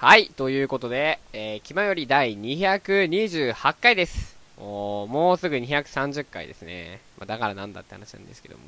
[0.00, 4.36] はい、ということで、えー、気まより第228回です。
[4.56, 7.00] おもうすぐ230回ですね。
[7.18, 8.62] まあ、だからなんだって話なんですけども。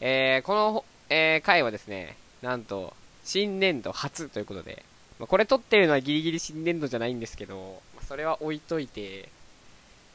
[0.00, 4.82] えー、この、えー、回はですね、なんと、新年度初ということで、
[5.18, 9.28] まあ、これ撮ってるのはギリギリ新年度じゃないんですけど、まあ、それは置いといて、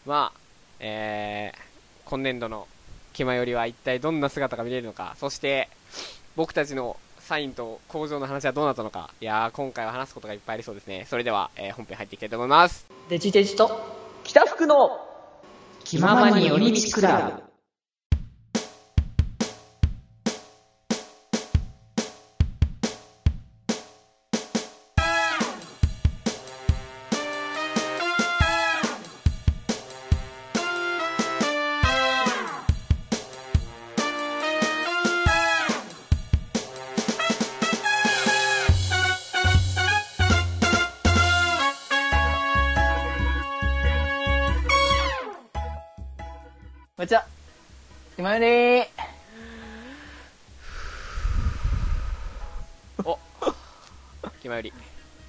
[0.08, 0.40] まあ、
[0.80, 2.68] えー、今年度の
[3.14, 5.70] 気まよりは一体どんな姿が見れるのか、そして、
[6.36, 6.98] 僕たちの
[7.30, 11.06] サインと工場の話はどうなったのか、いやー、今回は話すことがいっぱいありそうですね。
[11.08, 12.88] それでは、えー、本編入っていきたいと思います。
[13.08, 13.70] デジデジと
[14.24, 15.00] 北福の
[15.84, 17.49] 気ままに寄り道クラブ。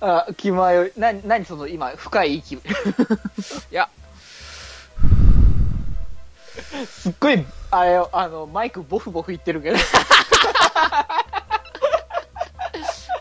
[0.00, 2.54] あ、気まより、な、なにその今、深い息？
[2.56, 2.60] い
[3.70, 3.88] や、
[6.86, 9.76] すっごい、あれ、あの、マイクボフボフ言ってるけど。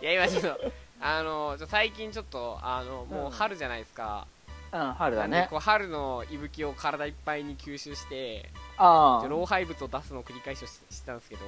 [0.02, 0.72] いや、今ちょっと、
[1.02, 4.26] あの、最近ちょっと、あの、もう春じゃないですか。
[4.72, 5.58] うん、春だねこ。
[5.58, 11.42] う春の息吹を体いっぱいに吸収して、あ老廃物を出すのを繰り返しをししてたんですけど、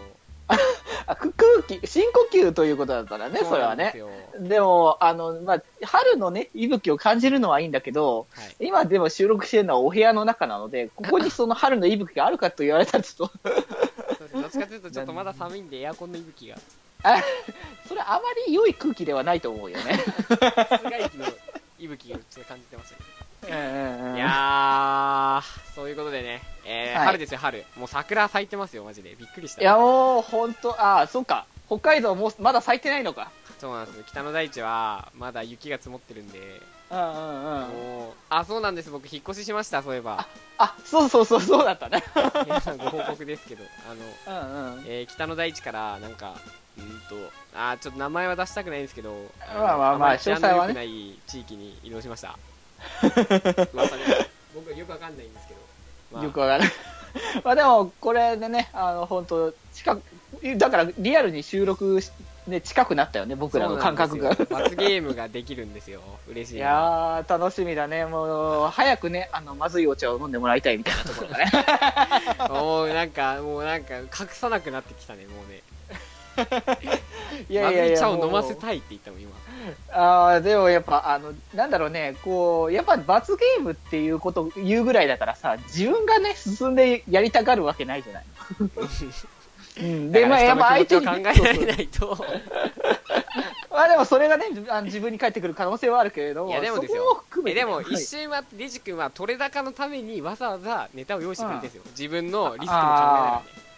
[1.15, 1.31] 空
[1.67, 3.93] 気、深呼吸ということだったらね、それはね。
[4.39, 8.67] でも、あの、まあ、春のね、息吹を感じるのはいいんだけど、はい。
[8.67, 13.39] 今でも収録してるのはお部屋の中なので、ここにその春の息吹があるかと言われたらちょっと、
[14.41, 16.57] どっちかというと、ちょっとまだ寒いんで、エアコンの息吹が、
[17.03, 17.21] あ
[17.87, 19.97] それあまり良い空気ではないと思うよね。
[19.97, 21.25] 室外機の
[21.79, 23.20] 息吹がちょっと感じてましたけど。
[23.44, 27.66] いやー、そういうことでね、えーはい春ですよ、春。
[27.75, 29.16] もう桜咲いてますよ、マジで。
[29.19, 29.62] びっくりした。
[29.62, 31.46] いやもう、ほんと、ああ、そうか。
[31.68, 33.31] 北海道もうまだ咲いてないのか。
[33.59, 34.03] そうなんですよ。
[34.07, 37.68] 北の大地は、まだ雪が積もってるんで、うんうんうん。
[37.69, 40.28] もう、あ、そうなんです、僕、引っ越ししました、そういえば。
[40.59, 42.03] あ、そうそうそう、そうだったね。
[42.46, 43.63] 皆さんご報告ですけど、
[44.28, 44.84] あの、うんうん。
[44.85, 46.35] えー北の大地から、なんか、
[46.78, 47.16] うんと、
[47.56, 49.25] あー、ちょっと名前は出したくないんですけど、の
[49.56, 52.38] まあまあまあ詳細はね良くない地域に移動しました。
[53.74, 54.03] 噂で
[54.53, 55.59] 僕はよくわかんないんですけど。
[56.12, 56.72] まあよくわからない。
[57.44, 60.02] まあでも、これでね、あの、本当近く、
[60.58, 62.12] だからリアルに収録し、
[62.47, 64.36] ね、近くなったよね、僕らの感覚が。
[64.50, 66.02] 罰ゲームができるんですよ。
[66.28, 66.66] 嬉しいいな。
[66.66, 68.06] やー、楽しみだね。
[68.06, 71.52] もう、早くね、あの、まずいお茶を飲んでもらいたいみたいなところだね。
[72.50, 75.62] もうなんか、もうなんか、隠さなくなってきたね、もうね。
[77.50, 79.31] いまずい茶を飲ませたいって言ったもん、今。
[79.92, 88.25] ああ、でもやっぱ、あの、なんだろうね、こう、やっぱ罰ゲームっていうこと言うぐらいだからさ、自分がね、進んでやりたがるわけないじゃない。
[89.80, 92.18] うん、で、まあ、やっぱ相手に、考えられないと。
[93.72, 101.84] まあでもそれがね、あの自分に返ってくる可能性はあるけれども、いやでもですよえでも、はい一瞬は、デジ君は取れ高のためにわざわざネタを用意してくれてるんですよ。
[101.92, 103.70] 自分のリスクも考えらね。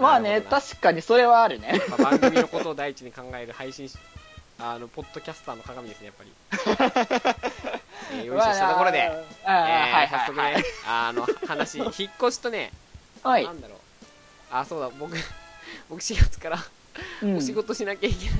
[0.00, 1.80] まあね、確かにそれはあるね。
[1.88, 3.96] まあ番組のことを第一に考える配信し、
[4.58, 6.32] あの、ポッドキャスターの鏡ですね、やっぱり。
[8.12, 12.70] えー用意したところで、えーはい早速ね、あの、話、 引っ越しとね、
[13.22, 13.78] はいなんだろう。
[14.50, 15.16] あ、そうだ、僕、
[15.90, 16.58] 僕4月から
[17.22, 18.32] うんお仕事しなきゃいけな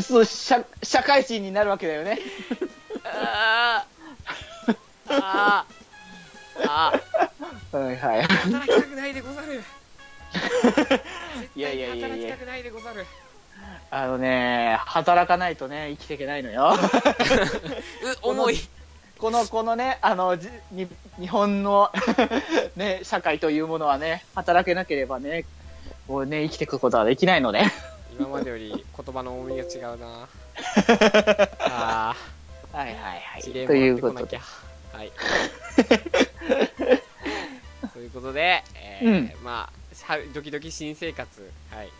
[0.00, 0.02] い。
[0.02, 2.18] そう社社会人になるわけだよね。
[3.04, 4.74] あー
[5.10, 7.00] あーあ
[7.72, 8.20] はいはい。
[8.22, 9.62] ー働きたくないでござる。
[11.56, 13.06] いやいやいや働きたくないでござる。
[13.90, 16.74] あのね、働かないとね、生きていけないのよ。
[18.24, 18.58] う、重い。
[19.18, 21.90] この、このね、あの、日本の
[22.76, 25.44] ね、社会というものはね、働けなければね、
[26.08, 27.62] もうね、生きていくことはできないので。
[28.18, 30.28] 今までより言葉の重みが違うな
[31.60, 32.14] あ
[32.72, 33.02] はいはいは
[33.36, 33.42] あ、い。
[33.42, 34.36] ということで。
[34.36, 34.40] ゃ。
[34.96, 35.12] はい。
[37.92, 39.83] ということで、えーまあ、春
[40.34, 41.86] ドキドキ新生活、はい。
[41.86, 41.90] っ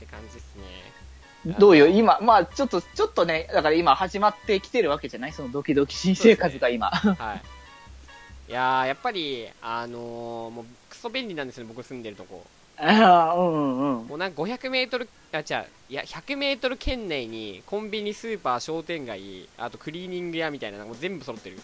[0.00, 1.54] て感じですね。
[1.58, 5.32] どうよ、今、まあ、ちょっと、ちょっとね、だから今始まってきてるわけじゃない？
[5.32, 6.88] そのドキドキ新生活が今。
[7.18, 8.50] はい。
[8.50, 12.44] いやー、やっぱり、あのー、もう、クソ便利なんですよ、僕住んでるとこ。
[12.78, 14.06] ああ、うんうん。
[14.08, 15.44] もうなんか500メートル、あ、違う、
[15.88, 21.60] いや、100メートル圏内に、コンビニ、スーパー、商店街、あとクリーニング屋みたいな、もう全部揃ってる。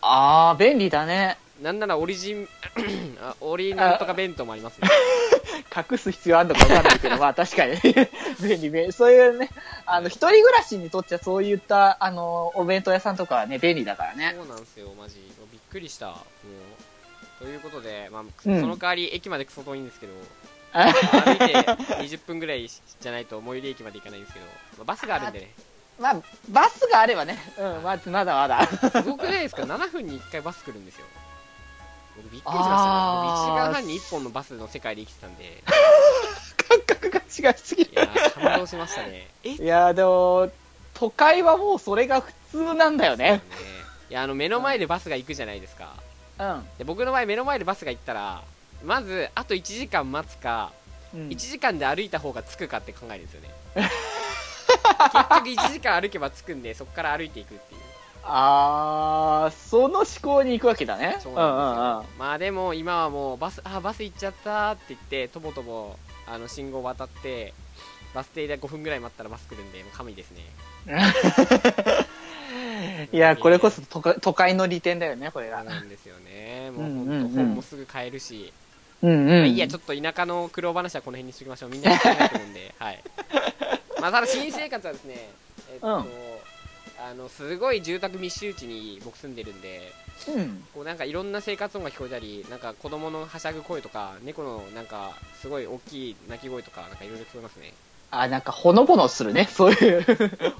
[0.00, 1.38] ああ、便利だね。
[1.62, 2.48] なんならオリジン、
[3.20, 4.88] あオリなんとか弁当もありますね。
[5.90, 7.74] 隠す必要あるのかわかんないけど、まあ確かに
[8.40, 8.92] 便利、便利。
[8.92, 9.50] そういうね、
[9.84, 14.34] あの、一人暮らしにとっちゃそういった、あの、お弁当屋さんとかはね、便利だからね。
[14.36, 15.16] そうなんですよ、マジ。
[15.50, 16.06] びっくりした。
[16.06, 16.14] も
[17.40, 17.44] う。
[17.44, 20.12] ということで、まあ、うんその代わり駅までクソ遠いんですけど、
[20.72, 24.52] あ歩いて20分ぐらいじゃないと最寄り駅まで行かないんですけど、ま
[24.82, 25.54] あ、バスがあるんでね。
[25.98, 28.66] まあ、バスがあればね、うん、まずまだまだ。
[28.66, 31.06] すごくないですか ?7 分に1回バス来るんですよ。
[32.16, 32.70] 僕びっくりしましたね。
[32.70, 35.62] あー僕1時間半に1本のバスの世界で生きてたんで、
[36.68, 37.94] 感覚が違いすぎるい。
[37.94, 39.28] やー、感動しましたね。
[39.44, 39.50] え？
[39.50, 40.50] いや、でも、
[40.94, 43.30] 都会はもうそれが普通なんだよね。
[43.32, 43.42] ね
[44.10, 45.94] いや、あの、目の前でバスが行くじゃないですか。
[46.38, 46.66] うん。
[46.78, 48.42] で僕の場合、目の前でバスが行ったら、
[48.84, 50.72] まず、あと1時間待つか、
[51.14, 53.48] うん1時間で歩いた方が着くかって考えるんですよね。
[55.12, 57.80] 結局1時間歩けば着くんで、そこから歩いていくっていう。
[58.24, 61.16] あー、その思考に行くわけだね。
[61.20, 62.16] そううんうんなんですよ。
[62.18, 65.96] まあでも、今はもう、バス、あ、バス行っちゃったって言って、とぼとぼ、
[66.26, 67.54] あの、信号渡って、
[68.14, 70.42] バス停で5分ぐらい待ったらバス来るんで、もう神ですね。
[70.86, 70.90] う
[73.14, 73.16] ん。
[73.16, 75.62] いや、これこそ都会都会の利点だよね、これが。
[75.64, 76.70] なんですよね。
[76.70, 78.52] もううん本当本もすぐ買えるし。
[79.02, 79.28] うんうん。
[79.28, 81.70] まあいいや、ちょっと田舎の苦労話はこの辺にしときましょう。
[81.70, 82.74] みんな聞きたいと思うんで。
[82.78, 83.02] はい。
[84.00, 85.30] まあ、ただ新生活はですね、
[85.72, 86.04] えっと、うん
[87.00, 89.92] あの、すごい住宅密集地に僕住んでるんで、
[90.26, 90.64] うん。
[90.74, 97.72] こうなんかいろんな生活音が聞こえたり、なんか子供のはしゃぐ声とか、猫のなんかすごい大きい鳴き声とか、なんかいろいろ聞こえますね。
[98.10, 100.04] あ、なんかほのぼのするね、 そういう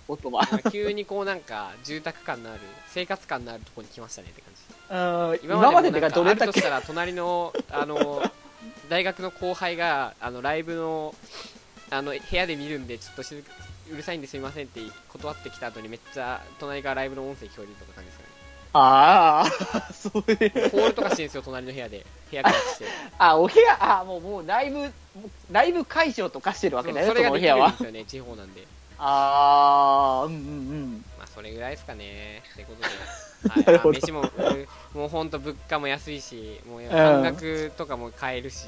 [0.07, 0.47] 音は。
[0.71, 4.59] 急にこうなんか住宅感のある、生活感のあるところに来ましたねって感じ。
[4.91, 8.23] うん今まで今まででもなんかどれだけとしたら隣のあの
[8.89, 11.15] 大学の後輩があのライブの
[11.91, 13.23] あの部屋で見るんでちょっと
[13.91, 18.39] うるさいんですいませんって断ってきた後にめっちゃ隣からライブの音声聞こえるとか感じですかね。
[18.75, 20.71] ああ、そういう。
[20.71, 22.85] コールとかしてるんですよ隣の部屋で部屋からして。
[23.19, 24.93] あ、お部屋、あ、もう、もうライブ、
[25.51, 27.69] ライブ会場とかしてるわけだよ、それがお部屋は。
[27.69, 28.67] るんですよね地方なんで。
[28.99, 31.05] ああ、うんうんうん。
[31.19, 32.43] まあそれぐらいですかね。
[32.53, 33.73] ってことで。
[33.73, 38.67] な はい、飯もうもうほんと物価も安いしもう半額とかも買えるし、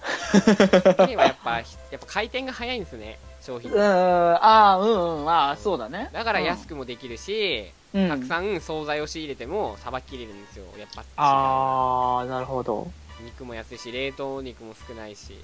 [1.06, 1.64] ではやっぱや
[1.96, 6.10] っぱ回転が早いんですね商品うん、ああ、うんうん、まあ、そうだね。
[6.12, 12.90] だから安くもできるし、うん、たくさん惣菜を仕入れてもさばききれるんですよやっぱああ、なるほど。
[13.24, 15.38] 肉も安いし冷凍肉も少ないし、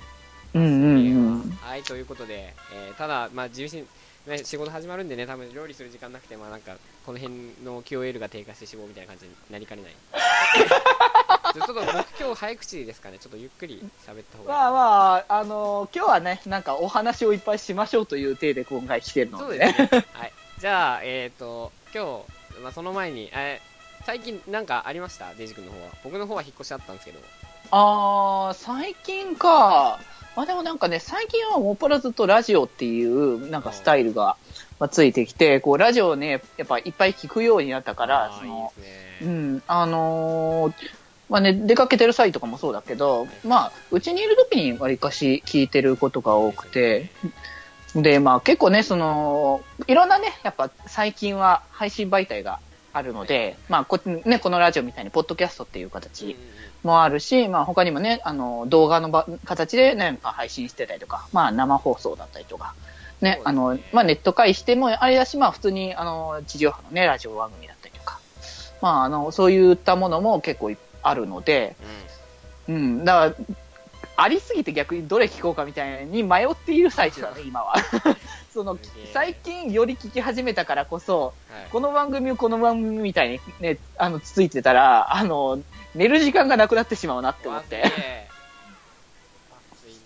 [0.54, 1.58] うんうんうん。
[1.62, 3.86] はいということで、えーただまあ重心
[4.26, 9.94] ね仕事始まるんでね多分料理する時間なくてまあなんかこの辺の QOL が低下して死亡みたいな感じになりかねない
[11.54, 19.74] ちょっと僕今日早口ですかねちょっとゆっくり喋った方がいいまあまあ、あの今日はね、なんかお話をいっぱいしましょうという体で今回来てるそうのでね。
[19.78, 20.06] ですね。
[20.12, 20.32] はい。
[20.58, 22.22] じゃあ、えっ、と、今
[22.54, 25.34] 日、まあ、その前に、えー最近なんかありました？
[25.34, 25.90] デイジ君の方は。
[26.04, 27.18] 僕の方は引っ越しあったんですけど。
[27.72, 29.98] ああ、最近か。
[30.36, 34.36] まあでもなんかね、最近はもっぱらずっとラジオっていう、なんかスタイルが、
[34.78, 38.82] まあ、ついてきて、こう、ラジオをね、やっぱいっぱい聞くようになったから、その、で
[39.20, 39.28] すね。
[39.28, 40.74] うん、あのー
[41.28, 47.10] まあね、出かけてる際とかもそうだけど、まあ、うちにいる時にわりかし聞いてることが多くて、
[48.02, 52.60] で、まあ結構ね、その、いろんなね、やっぱ最近は配信媒体が
[52.92, 56.36] あるので、まあこ、ね、このラジオみたいにポッドキャストっていう形
[56.82, 62.74] もあるし、まあ他にもね、あの、動画のば形でね、まあ配信してたりとか、まあ生放送だったりとか、
[63.20, 68.20] ね、あのまあネット会してもあれだし、まあ普通にあの、地上波のね、ラジオ番組だったりとか、
[68.82, 70.76] まああの、そういったものも結構い
[71.08, 71.76] あるので、
[72.68, 73.56] うん、だから、
[74.18, 77.74] ありすぎて逆にどれ聞こうかみたいに迷っている最中だね、 今は。
[78.52, 78.78] その
[79.12, 81.56] 最近より聞き始めたからこそ、うん。
[81.56, 81.66] はい。
[81.70, 85.60] この番組をこの番組みたいにね、あの、つついてたら、あの、
[85.94, 87.84] 寝る時間がなくなってしまうなって思って。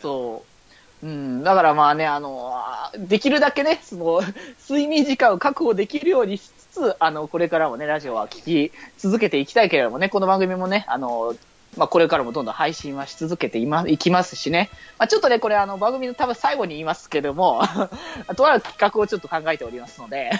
[0.02, 0.42] そ
[1.02, 1.06] う。
[1.06, 4.22] うん、だからまあね、あの、あできるだけね、その、
[4.68, 6.50] 睡眠時間を確保できるようにし
[6.80, 11.36] つつ、あの、これからもね、ラジオは聞き続けていきたいけれどもね、この番組もね、あの、
[11.76, 14.70] まあ、これからもどんどん配信はし続けていま、いきますしね。
[14.98, 17.62] まあ、ちょっとね、これあの、番組の多分最後に言いますけども、
[18.36, 20.30] とある企画をちょっと考えておりますので、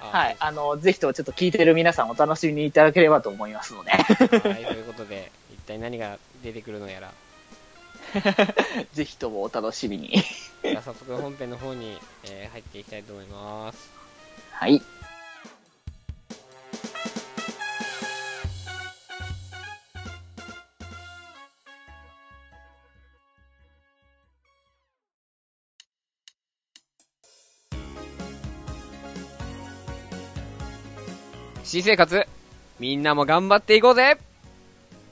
[0.00, 7.12] あはい、あの、ぜひともちょっと聞いてる皆さんお楽しみにいただければと思いますので、はい、ということで、一体何が出てくるのやら。
[8.94, 10.22] ぜひともお楽しみに。
[10.62, 13.90] じゃあ早速本編の方に、えー入っていきたいと思います。
[14.52, 14.80] はい。
[31.66, 32.26] 新生活
[32.78, 34.18] みんなも頑張っていこうぜ。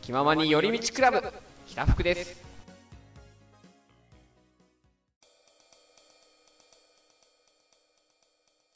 [0.01, 1.21] 気ままに寄り道クラブ
[1.67, 2.41] 北福です。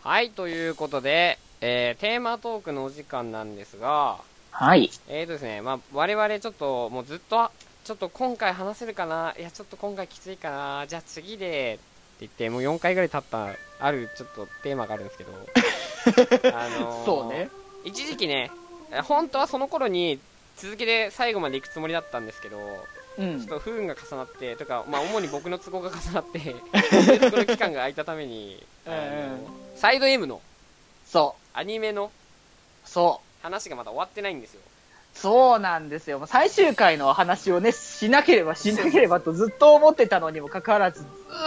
[0.03, 4.19] はいということでえー、テーマトークのお時間なんですが、
[4.53, 4.91] はい。
[5.09, 7.51] えーとですね、まあ、我々ちょっと、もうずっと、
[7.85, 9.35] ちょっと今回話せるかな？
[9.39, 10.87] いや、ちょっと今回きついかな？
[10.87, 11.83] じゃあ次で、って
[12.21, 15.33] 言って、もう4回ぐらい経った、あるちょっとテーマがあるんですけど、
[16.57, 17.49] あのーそうね。
[17.85, 18.51] 一時期ね、
[18.93, 20.21] え本当はその頃に
[20.57, 22.59] 続けて最後まで行くつもりだったんですけど、
[23.19, 23.49] うんちょっ。
[23.49, 29.47] と不運が重なって、とか、まあ、主に僕の都合が重なって、収録の期間が空いたために、あのうん
[29.77, 30.41] サイド M の
[31.07, 32.89] そアニメのう。
[32.89, 33.43] そう。
[33.43, 34.61] 話がまだ終わってないんですよ。
[35.13, 36.25] そうなんですよ。
[36.27, 41.07] 最終回の話をね、しなければしなければとずっと思ってたのにもかかわらず、ず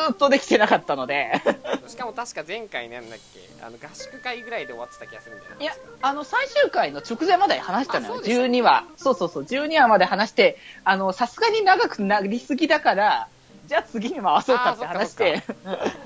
[0.10, 1.32] ーっとできてなかったので。
[1.88, 5.58] しかも確か前回なんだっけ、あの合宿会ぐらいで終わってた気がするんだよね。
[5.62, 8.14] いや、あの、最終回の直前まで話したのよ。
[8.16, 8.86] あそうでした12話。
[8.98, 13.30] そうそうそう、12話まで話して、あの、さすがに長くなりすぎだから、
[13.72, 15.42] じゃあ次に回そうかって話して。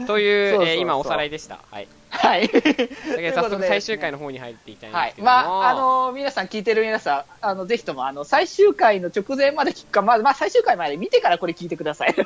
[0.05, 1.57] という、 そうそうそうえー今おさらいでした。
[1.72, 1.88] はい。
[2.12, 2.48] はい。
[3.34, 5.05] 早速最終回の方に入っていきたいんはい。
[5.07, 12.13] ですけども、まあ、あの、皆さん聞いてる皆さん、あの、ぜひとも、あの、最終回の直前まで聞くか、まあ、まあ、最終回まで見てからこれ聞いてください。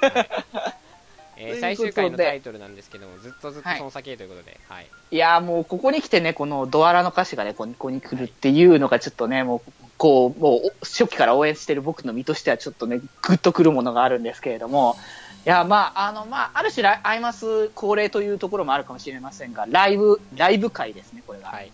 [1.38, 4.88] えー最終回のタイトルなんですけども、ずっとずっとその先へということで、はい。
[5.12, 14.98] いやーもうここに来てね、このドアラの歌詞がね、ここに来るっていうのがちょっとね、もう、こう、もう初期から応援してる僕の身としてはちょっとね、グッとくるものがあるんですけれども、
[15.46, 21.48] いや、まあ、あの、まあ、ある種アイマス恒例というところもあるかもしれませんが、ライブ、ライブ会ですね、これが。
[21.48, 21.72] はい。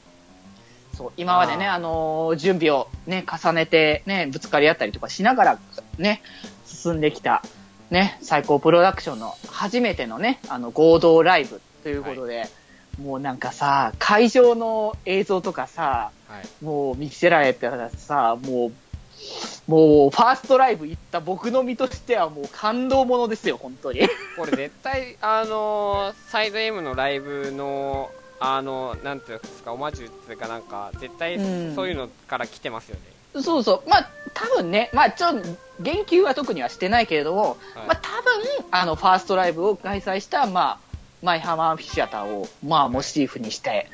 [0.96, 5.60] そう、今までね、あーあのー準備をね、重ねて、ね、ぶつかり合ったりとかしながら、
[5.98, 6.22] ね、
[6.66, 7.42] 進んできた、
[7.90, 12.48] ね、最高プロダクションの初めてのね、あの、合同ライブということで、
[13.02, 16.64] もうなんかさ、会場の映像とかさ、はい。
[16.64, 18.72] もう見せられたらさ、もう、
[19.68, 24.02] もう、ファーストライブ行った僕の身としてはもう感動ものですよ、本当に。
[24.38, 33.42] これ絶対、あのーサイド M のライブの、あのなんていうんですか、オマージュっていうかなんか、絶対うんそういうのから来てますよね。
[33.42, 33.90] そうそう。
[33.90, 35.48] まあ、多分ね、まあ、ちょっと、
[35.80, 43.90] 言及は特にはしてないけれども、はいまあ、多分、あの、ファーストライブを開催した、まあ、マイハマーフィシアターを、まあ、モチーフにして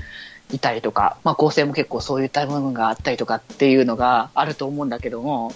[0.51, 5.55] いたりとか、まあ、構成も結構そういった部分があったりとかっていうのがあると思うんだけども、はい。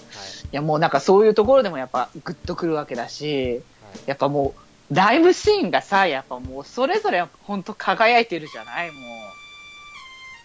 [0.52, 3.60] や、もうなんかそういうところでもやっぱグッとくるわけだし、
[4.06, 4.54] やっぱも
[4.90, 8.90] う、ライブシーンがさ、やっぱもうそれぞれ本当輝いてるじゃない？
[8.90, 9.00] もう。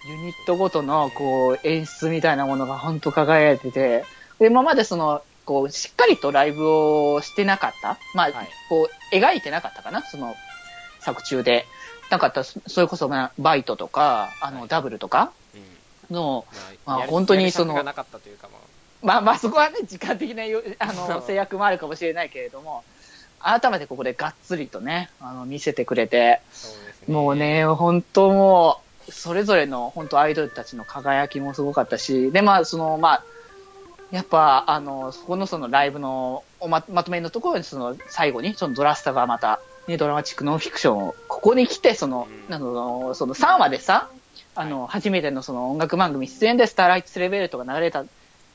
[0.09, 4.03] ユニットごとのこう演出みたいなものが本当輝いてて、
[4.39, 7.99] で今までその、こう、しっかりとライブをしてなかった？
[8.15, 10.01] まあ、はいこう、描いてなかったかな？
[10.01, 10.35] その、
[10.99, 11.67] 作中で。
[12.11, 15.31] なかった、そそれこそ、まあバイトとか、あの、ダブルとか。
[16.11, 17.73] の、まやりまあ本当にその、
[19.01, 22.83] まあ、まあそこはね、時間的なよあの制約もあるかもしれないけれども、
[23.39, 27.13] 改めてここでがっつりとね、あの見せてくれて、そうですね。
[27.13, 33.23] もうね、本当もう、それぞれの本当アイドルたちの輝きもすごかったし、で、まあその、まあ、
[34.11, 44.09] やっぱ、あの、そこのそのライブのままとめのところに、その最後に、そのドラスタがまた、ね、ドラマチックノンフィクションを、ここに来て、その、うんあの、その3話でさ、
[44.55, 48.05] あの、初めてのその音楽番組出演でスターライトスレベルトが流れたっ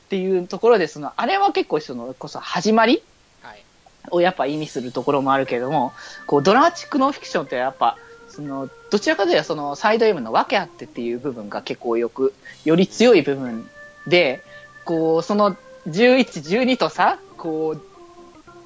[0.09, 3.03] ていうところで、その、あれは結構その、こそ始まり
[3.41, 3.63] はい。
[4.11, 5.93] をやっぱ意味するところもあるけれども、
[6.27, 7.97] こう、ドラマチックノンフィクションってやっぱ、
[8.29, 12.33] その、どちらかというとその、サイド M の分け合ってっていう部分が結構よく、
[12.63, 13.69] より強い部分
[14.05, 14.43] で、
[14.85, 16.25] こう、その、11、
[16.63, 17.81] 12とさ、こう、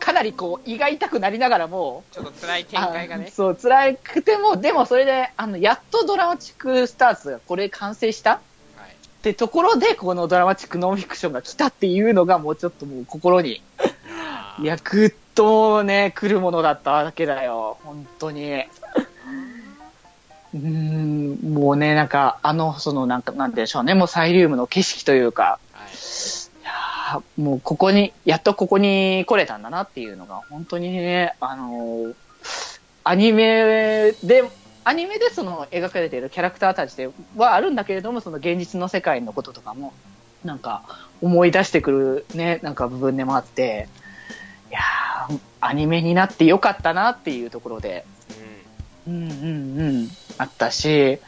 [0.02, 3.26] かなりこう、胃が痛くなりながらも、ちょっと辛い展開がね。
[3.30, 8.42] あそう、辛くても、でもそれで、あの、やっとドラマチックスターズがこれ完成したはい。
[8.90, 13.62] ってところで、このドラマチックノンフィクションが来たっていうのがもうちょっともう心に、
[14.60, 17.78] いや、ぐっとね、来るものだったわけだよ。
[17.84, 18.64] 本当に。
[20.54, 25.60] うーん、もうね、なんか、あの、その、なんか、なんでしょうね、もうサイリウムの景色というか、
[27.12, 27.40] はい。
[27.40, 32.16] いやーもうここに、やっとここに来れたんだなっていうのが、本当にね、あのー
[33.04, 34.44] アニメで、
[34.84, 39.94] アニメでその描かれているキャラクターたちではあるんだけれども、その現実の世界のこととかも、
[40.44, 40.84] なんか
[41.22, 43.90] 思い出してくるね、なんか部分でもあって、
[44.70, 48.06] いやーアニメになってよかったなっていうところで、
[49.08, 49.14] うん。
[49.14, 51.20] うんうんうん、あったし、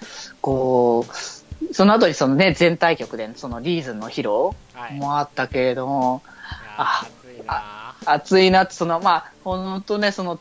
[0.42, 1.14] こう、
[1.74, 4.94] その後にそのね、全体曲でそのリーズンの披露はい。
[4.94, 6.22] もあったけれども、
[6.78, 10.40] あいやー熱いなって、その、まあ、ほんとね、その、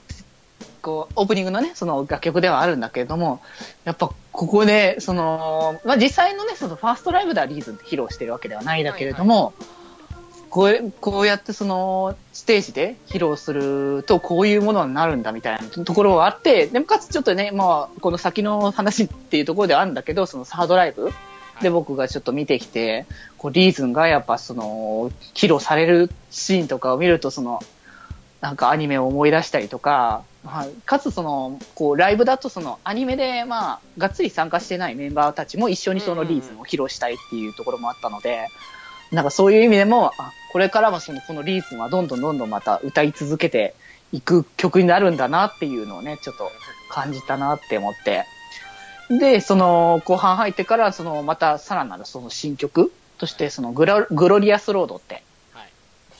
[0.80, 3.40] こう、オープニングのね、その楽曲ではあるんだけれども、
[3.84, 9.54] やっぱここで、その、まあ実際のね、そのファーストライブではリーズンって披露してるわけではないんだけれども、
[10.52, 21.10] こうこうやってそのステージで披露するとこういうものになるんだみたいなところはあって、でもかつちょっとね、まあ、この先の話っていうところではあるんだけど、そのサードライブ
[21.62, 23.06] で僕がちょっと見てきて、
[23.38, 27.60] こうリーズンがやっぱその披露されるシーンとかを見るとその
[28.42, 38.48] なんかアニメを思い出したりとか、まあ、かつそのこうライブだとそのアニメでまあがっつり参加してないメンバーたちも一緒にそのリーズンを披露したいっていうところもあったので、
[39.12, 43.74] なんかそういう意味でも、あこれからもそのこのリーズンはどんどんどんどんまた歌い続けて
[44.12, 46.50] いく曲になるんだなっていうのをね、ちょっと
[46.88, 48.24] 感じたなって思って。
[49.10, 55.68] で、その後半入ってから、そのまたさらなるその新曲として、そのグログロリアスロードって、はい。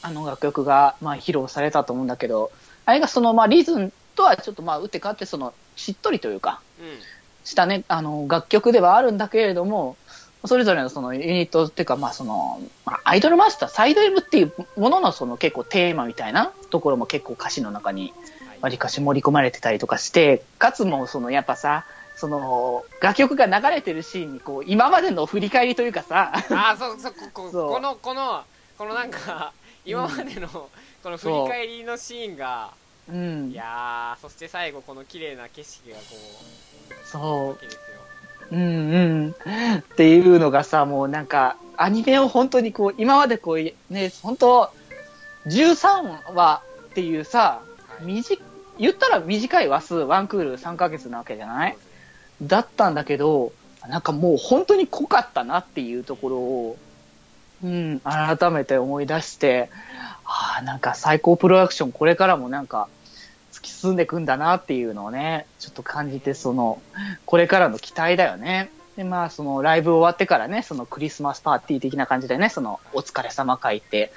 [0.03, 2.51] あの楽曲がまあ披露されたと思うんだけど、
[2.85, 6.87] あれがそのまあリズムとはちょっとまあ打って変わって、そのしっとりというか、うん。
[7.45, 9.97] したね、あの楽曲ではあるんだけれども、
[10.45, 18.13] それぞれのそのユニットっていうか、まあその、まあアイドルマスター、サイド M っていうもののその結構テーマみたいなところも結構歌詞の中に
[18.49, 18.59] はい。
[18.61, 21.85] わりかし盛り込まれてたりとかして、かつもうそのやっぱさ、
[22.17, 27.69] その楽曲が流れてるシーンにこう今までの振り返りというかさ、あー、そう、そう、ここ、そう。
[27.71, 28.45] この、この、
[28.79, 29.53] このなんか、
[29.85, 30.71] 今までの、こ
[31.11, 32.73] の振り返りのシーンが、
[33.09, 33.13] う。
[33.13, 33.51] ん。
[33.51, 38.02] い、やー、そして最後この綺麗な景色がこう、そわけですよ。
[38.53, 39.35] う、うんうん、
[39.79, 44.71] っていうのがさ、もうなんかアニメを本当にこう今までこうね、本当
[45.47, 48.05] 13話っていうさ、はい。
[48.05, 48.39] 短
[48.79, 51.77] 言ったら短い話数、ワンクール3ヶ月なわけじゃない？
[52.41, 53.53] だったんだけど、
[53.89, 56.77] なんかもう本当に濃かったなっていうところを、
[57.63, 59.71] うん、改めて思い出して、
[60.25, 62.89] ああ、なんか最高プロダクションこれからもなんか
[63.63, 66.83] き進んでいくんだなっていうのをね、ちょっと感じて、その、
[67.25, 68.71] これからの期待だよね。
[68.97, 74.13] で、まあ、そのライブ終わってからね、そのクリスマスパーティー的な感じでね、そのお疲れ様会って、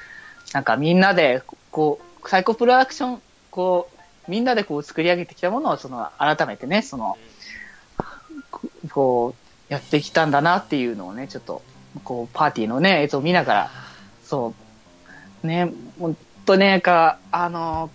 [0.53, 3.21] なんかみんなで、こう、最高プロダクション、
[3.51, 3.89] こ
[4.27, 7.17] う、みんなでこう作り上げてきたものを、その、改めてね、その、
[8.91, 9.35] こ
[9.69, 11.61] う、やってきたんだなっていうのをね、ちょっと、
[12.03, 13.71] こう、パーティーのね、映像を見ながら、
[14.23, 14.53] そ
[15.43, 17.89] う、ね、ほんとね、か、あの、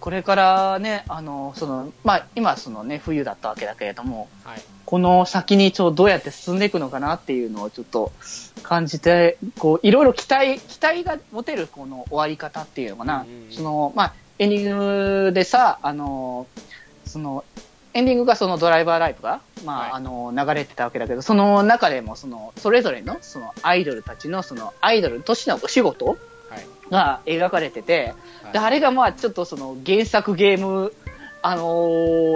[0.00, 4.62] これからね、あの、その、まあ、今そのね、冬だったわけだけれども、はい。
[4.84, 8.12] この先にちょどうやって進んでいくのかなっていうのをちょっと
[8.62, 13.22] 感じて、こう、いろいろ期待、期待が持てるこの終わり方っていうのかな。
[13.22, 16.46] うんうんうんその、まあ、エンディングでさ、あの、
[17.04, 17.44] その、
[17.92, 26.18] エンディングがそのドライバーライブが、まあ、はいあの、流れてたわけだけど、その中でも、その、それぞれの、その、アイドルたちの、その、アイドルとしてのお仕事はい。
[26.90, 30.94] が描かれてて、はいであれがまあちょっとその原作ゲーム、
[31.42, 31.62] あの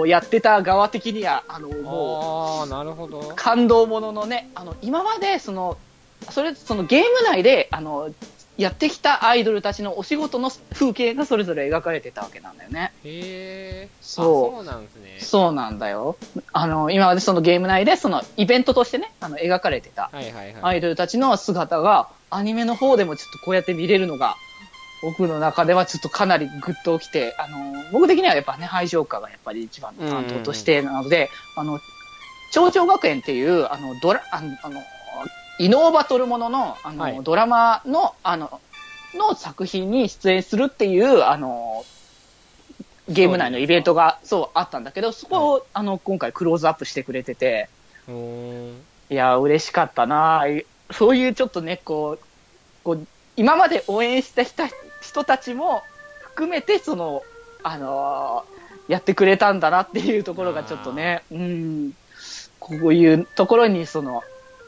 [0.03, 3.33] ーやってた側的には、あのもあー、なるほどう。
[3.35, 5.77] 感動もののね、あの今までその、
[6.29, 8.11] それ、そのゲーム内で、あの、
[8.57, 12.93] やってきたアイドルたちのお仕事の風景がそれぞれ描かれてたわけなんだよね。
[13.03, 14.05] へー。
[14.05, 15.17] そうあそうなんですね。
[15.19, 16.17] そうなんだよ。
[16.51, 20.11] あの、今までそのゲーム内でそのイベントとしてね、あの描かれてた。
[20.61, 24.35] アイドルたちの姿がアニメの方でもちょっとこうやって見れるのが
[25.03, 31.79] 僕の中ではちょっとかなりグッときて、あの、僕的にはやっぱね、ハイジョーカーがやっぱり一番の担当としてなので、あの、
[32.53, 34.81] 長々学園っていう、あの、ドラ、あの、あの
[35.59, 37.19] 異能バトルものの、あの、はい。
[37.23, 38.59] ドラマの、あの、
[39.13, 41.85] の作品に出演するっていう、あの、
[43.09, 47.69] ゲーム内のイベントが、そう、あったんだけど、そこを、あの、今回クローズアップしてくれてて。
[49.09, 50.43] いや、嬉しかったな。
[50.91, 52.25] そういうちょっとね、こう、
[52.83, 54.63] こう今まで応援した人
[55.01, 55.81] 人たちも
[56.21, 57.23] 含めて、その、
[57.63, 58.53] あのー
[58.87, 61.93] やってくれたんだなっていうところがちょっとね、うん、
[62.59, 64.23] こういうところにその、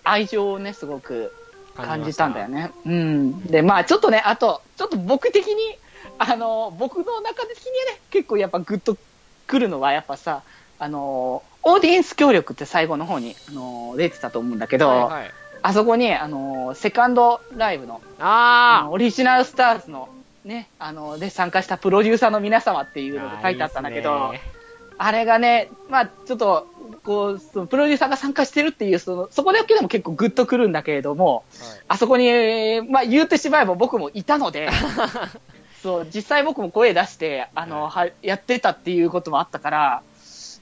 [0.05, 1.33] 愛情をね、すごく
[1.75, 2.71] 感じたんだよね。
[2.85, 3.43] うん。
[3.45, 5.55] で、まあちょっとね、あと、ちょっと僕的に、
[6.17, 8.97] あの、僕の中的にはね、結構やっぱグッと
[9.47, 10.43] くるのは、やっぱさ、
[10.79, 15.31] あの、オーディエンス協力って最後の方に、あの、出てたと思うんだけど、はいはい。
[15.61, 20.09] あそこに、あの、セカンドライブの、あのあオリジナルスターズの、
[20.43, 23.23] ね、あの、で参加したプロデューサーの皆様っていうー。
[23.23, 24.39] のが書いてあったんだけど、い
[24.97, 26.67] あれがね、まあちょっと、
[27.03, 31.79] こう、そのプロデューサーが参加してるっていう、その、そこだけでも結構グッとくるんだけれども、はい。
[31.89, 34.69] あそこに、まあ言ってしまえば僕もいたので、
[35.81, 40.01] そう、実際僕も声出して、あの、はやってたっていうこともあったから、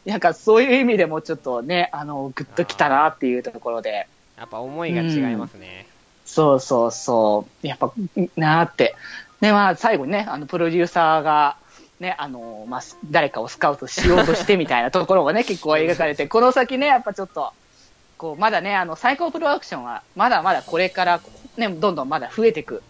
[0.06, 5.86] なんかそういう意味でもちょっとね、あの、グッときたなっていうところで、やっぱ思いが違いますね。
[6.26, 7.94] そうそうそう、やっぱ、
[8.36, 8.96] なーって。
[9.40, 11.58] で、まあ最後にね、あの、プロデューサーが、
[12.04, 17.52] ね、あの、まあ、す誰かをスカウトしようとしてみたいなところがね、 結構描かれて、この先ね、やっぱちょっと、
[18.20, 21.22] こう、まだね、あの、最高プロダクションは、まだまだこれから、
[21.58, 22.84] ね、どんどんまだ増えていく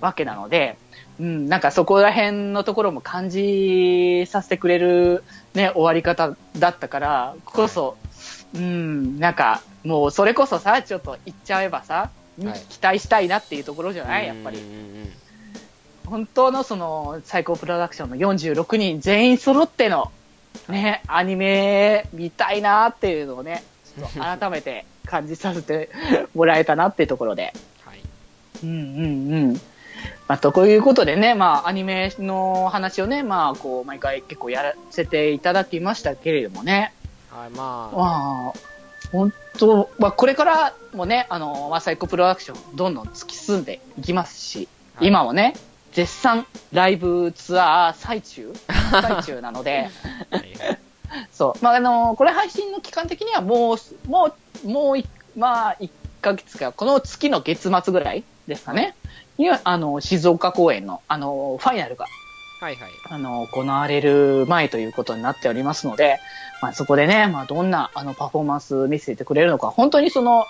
[0.00, 0.76] わけなので、
[1.18, 5.24] うん、なんかそこら辺のところも感じさせてくれる
[5.54, 7.96] ね、終わり方だったからこそ、
[8.54, 12.10] うん、なんかもうそれこそさ、ちょっと言っちゃえばさ、
[12.44, 12.60] はい。
[12.68, 14.26] 期待したいなっていうところじゃない？
[14.26, 14.58] やっぱり。
[14.58, 14.64] うん。
[14.64, 15.12] うんうん
[16.06, 20.12] 本当のその最高プロダクションの46人全員揃っての
[20.68, 23.62] ね、アニメ見たいなっていうのをね、
[23.98, 25.90] ちょっと改めて感じさせて
[26.34, 27.52] もらえたなっていうところで。
[27.84, 28.00] はい。
[28.64, 29.54] うんうんうん。
[30.28, 36.92] まあ、ということでね、まあ、アニメの話をね、まあ、こう、毎回結構やらせていただきましたけれどもね。
[37.30, 38.58] はい、まあ、まあ、
[39.12, 45.54] 本当、まあ、これからもね、あの、まあ、サイコプロダクション、どんどん突き進んでいきますし、はい今もね、
[45.96, 48.52] 絶賛ライブツアー最中？
[48.68, 49.88] 最中なので、
[50.30, 50.78] はい
[51.32, 51.64] そう。
[51.64, 55.06] まあ、あの、これ配信の期間的にはもう、もう、もうい、
[55.38, 55.88] まあ、1
[56.20, 58.94] ヶ月か、この月の月末ぐらいですかね？
[59.38, 62.04] には、あの、静岡公演の、あの、ファイナルが、
[62.60, 62.90] はいはい。
[63.08, 66.18] あの、行われる前ということになっておりますので、
[66.60, 70.44] まあ、そこでね、まあ、どんな、あの、パフォーマンス見せてくれるのか、本当にその、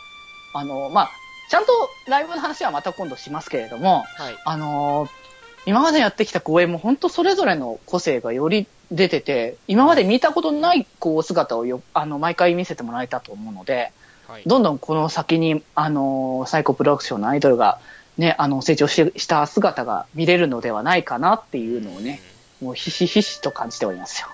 [0.55, 1.11] あの、まあ、
[1.49, 1.71] ちゃんと
[2.09, 4.37] ライブの話はまた今度しますけれども、はい。
[4.45, 5.26] あのー
[5.67, 13.93] 今までやってきた公演も本当それぞれの個性がより出てて、今まで見たことないこう姿をよ、あの、毎回見せてもらえたと思うので、
[14.29, 14.43] はい。
[14.47, 17.81] どんどんこの先に、あのーサイコプロダクションのアイドルが、
[18.17, 22.21] ね、あの、成長しした姿が見れるのではないかなっていうのをね、
[22.63, 24.29] もうひしひしと感じておりますよ。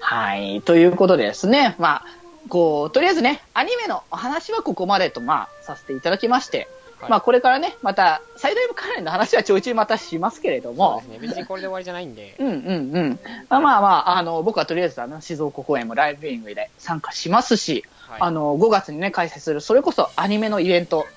[0.00, 0.60] はい。
[0.62, 2.04] ということでですね、まあ、
[2.48, 6.68] こう、とりあえずね、アニメのお話はここまでと、まあ、させていただきまして、
[7.00, 11.18] はいまあ、これからね、また、サイドウェブ関連の話はちょいちょいまたしますけれどそうもです、ね。
[11.18, 12.36] 別にこれで終わりじゃないんで。
[12.38, 13.20] うんうんうん。
[13.48, 18.18] まあまあまあ、あの、僕はとりあえずあの、静岡公演もライブビューイングで参加しますし、はい。
[18.20, 21.08] あの、5月にね、開催する、それこそアニメのイベントはい。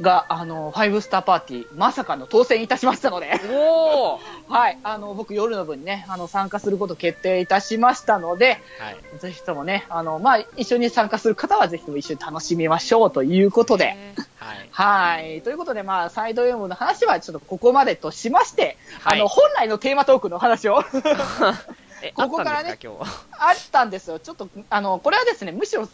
[0.00, 9.18] が、あの、ファイブスターパーティー、まさかの当選いたしましたので、おー はい、あの、僕夜の部にね、あの、参加すること決定いたしましたので、はい。
[9.18, 14.68] ぜひともね、あの、まあ、一緒に参加する方はぜひとも一緒に楽しみましょうということで、ねはい。
[14.70, 15.42] はい。
[15.42, 20.82] ということで、まあ、サイド M の話はちょっとここまでとしまして、はいあの、本来のテーマトークの話を
[22.02, 22.78] え、ここからね。
[23.38, 24.18] あったんですよ。
[24.18, 25.88] ちょっと、あの、これはですね、むしろ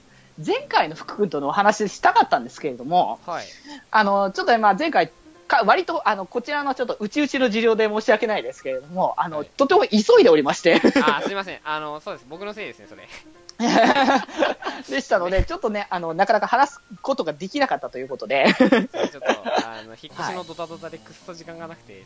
[0.45, 3.45] 前回の福君とのお話したかったんですけれども、はい。
[3.91, 5.11] あの、ちょっとまあ前回、
[5.51, 11.61] か割と、あの、こちらのちょっと内々の事情で申し訳ないですけれども、あの、はいとても急いでおりまして、あ、すいません。
[11.65, 12.27] あの、そうです。
[12.29, 13.09] 僕のせいですね、それ。
[14.89, 18.89] でしたので、ちょっとね、あの、なかなか話すことができなかったということで、ちょっと、
[19.67, 22.03] あの、引っ越しのドタドタでくっそ時間がなくて、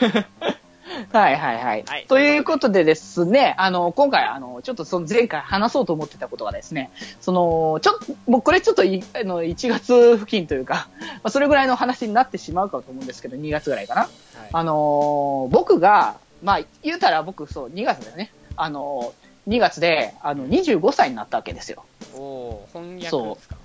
[0.00, 0.56] ちょっと。
[1.12, 1.84] はいはいはい。
[1.86, 6.90] はいということでですね、あの、今回、あの、ちょっとその前回話そうと思ってたことがですね、
[7.20, 14.00] その、ちょっと、もうこれちょっとい、あの、1月付近というか、まあ、それぐらいの話になってしまうかと思うんですけど、2月ぐらいかな。
[14.02, 14.10] はい。
[14.52, 18.32] あのー僕が、まあ、言うたら僕、そう、2月だよね。
[18.56, 21.84] あのー、2月で、あの、25歳になったわけですよ。
[22.16, 23.56] おー、翻訳ですか？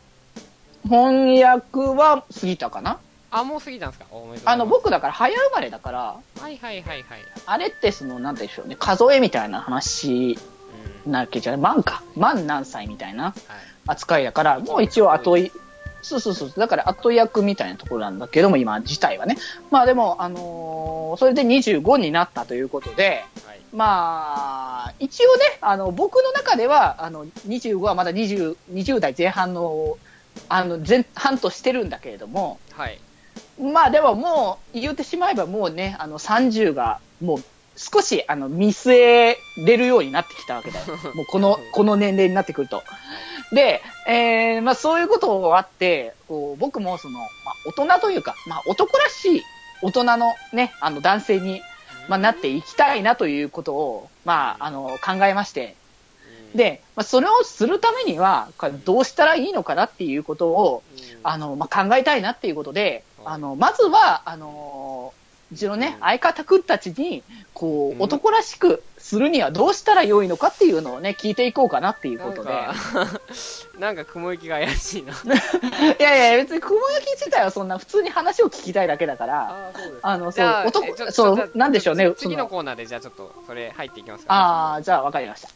[0.88, 2.99] 翻訳は過ぎたかな
[3.31, 4.05] あ、もう過ぎたんですか？
[4.45, 7.21] あの、僕だから早生まれだから、はいはいはいはい。
[7.45, 10.37] あれってその、なんでしょうね、数えみたいな話
[11.05, 11.11] うん。
[11.11, 12.03] なわけじゃない、万か。
[12.15, 13.33] 万何歳みたいなはい。
[13.87, 15.51] 扱いだから、もう一応後い、
[16.01, 19.37] そうそうそう、だから後役みたいなところなんだけども、今自体はね。
[19.71, 23.59] まあでも、あのーそれで25になったということで、はい。
[23.73, 29.97] まあ、一応ね、あの、僕の中では、あの、25はまだ20、20代前半の、
[30.49, 32.99] あの、前半としてるんだけれども、はい。
[33.60, 37.43] まあでももう、言ってしまえばもうね、あの、30が、もう、
[37.76, 40.86] 少し、あの、見据えれるようになってきたわけだよ。
[41.13, 42.84] もうこの、この年齢になってくると。
[43.52, 49.43] で、えー、まあそういうことがあって、こう、僕もその、まあ大人というか、まあ男らしい
[49.82, 51.62] 大人のね、あの男性に、
[52.08, 55.76] まあなっていきたいなということを、まあ、あの、考えまして、
[56.52, 58.50] うん、で、まあそれをするためには、
[58.86, 65.13] どうしたらいいのかなっていうことを、うん、あの、まあ、考えたいなっていうことで、はいあの、まずは、あの、
[65.51, 66.01] うちのね、うん。
[66.01, 68.01] 相方くんたちに、こう、うん。
[68.01, 72.49] 男らしくするにはどうしたらよいのかっていうのをね、聞いていこうかなっていうことで。
[72.49, 72.73] か、
[73.80, 75.13] なんか雲行きが怪しいな。
[75.97, 85.47] いやいや、別に雲行き自体はそんな普通に話を聞きたいだけだから、あの、そう男そうなんでしょうね、次そのコーナーで、じゃあちょっと、それ入っていきますか、ああ、じゃあわかりました。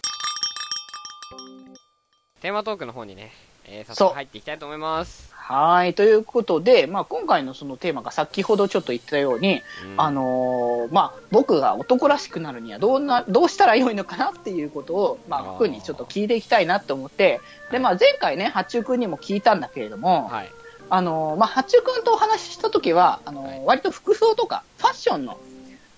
[2.42, 3.34] テーマトークの方にね、
[3.66, 5.31] えー、早速入っていきたいと思います。
[5.52, 20.52] はい、ということで、まあ、今回のそのテーマが先ほどちょっと言ったように、うんあのーまあ、僕が男らしくなるにはどうな、どうしたらよいのかなっていうことを、まあ、にちょっと聞いていきたいなと思って、で、まあ、前回ね、八中君にも聞いたんだけれども、はい。
[20.90, 25.38] あの、まあ、八中くんとお話ししたときは、あの、はい割と服装とか、ファッションの、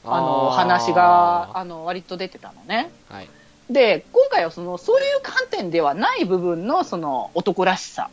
[0.04, 2.89] あの、ー話が、あの、割と出てたのね。
[3.08, 3.30] はい。
[3.70, 8.10] で、今回はその、そういう観点ではない部分の、その、男らしさ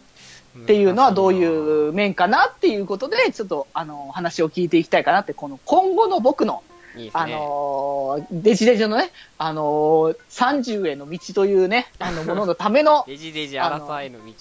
[0.58, 1.44] っていうのはどうい
[1.88, 6.62] う面かなっていうことで、ちょっと、あの、話を聞いていきたいかなって、この、今後の僕の、
[6.96, 7.36] あいいね。
[7.36, 14.32] のーデジデジのね、あのー30への道というね、あの、もののための、 デジデジアラサーへの道。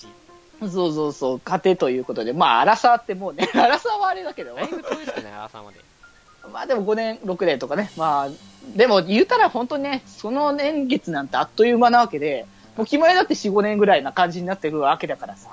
[0.68, 5.80] そうそうそう、過程ということで、まあ、荒さってもうね、荒さはあれだけど、だいぶ遠いですね、アラサーまで。
[6.52, 8.30] まあでも5年、6年とかね、まあ、
[8.76, 12.46] でも言うたら本当にね、その年月なんてあっという間なわけで、
[12.76, 15.50] もう決まりだって4、5年ぐらいな感じになってるわけだからさ、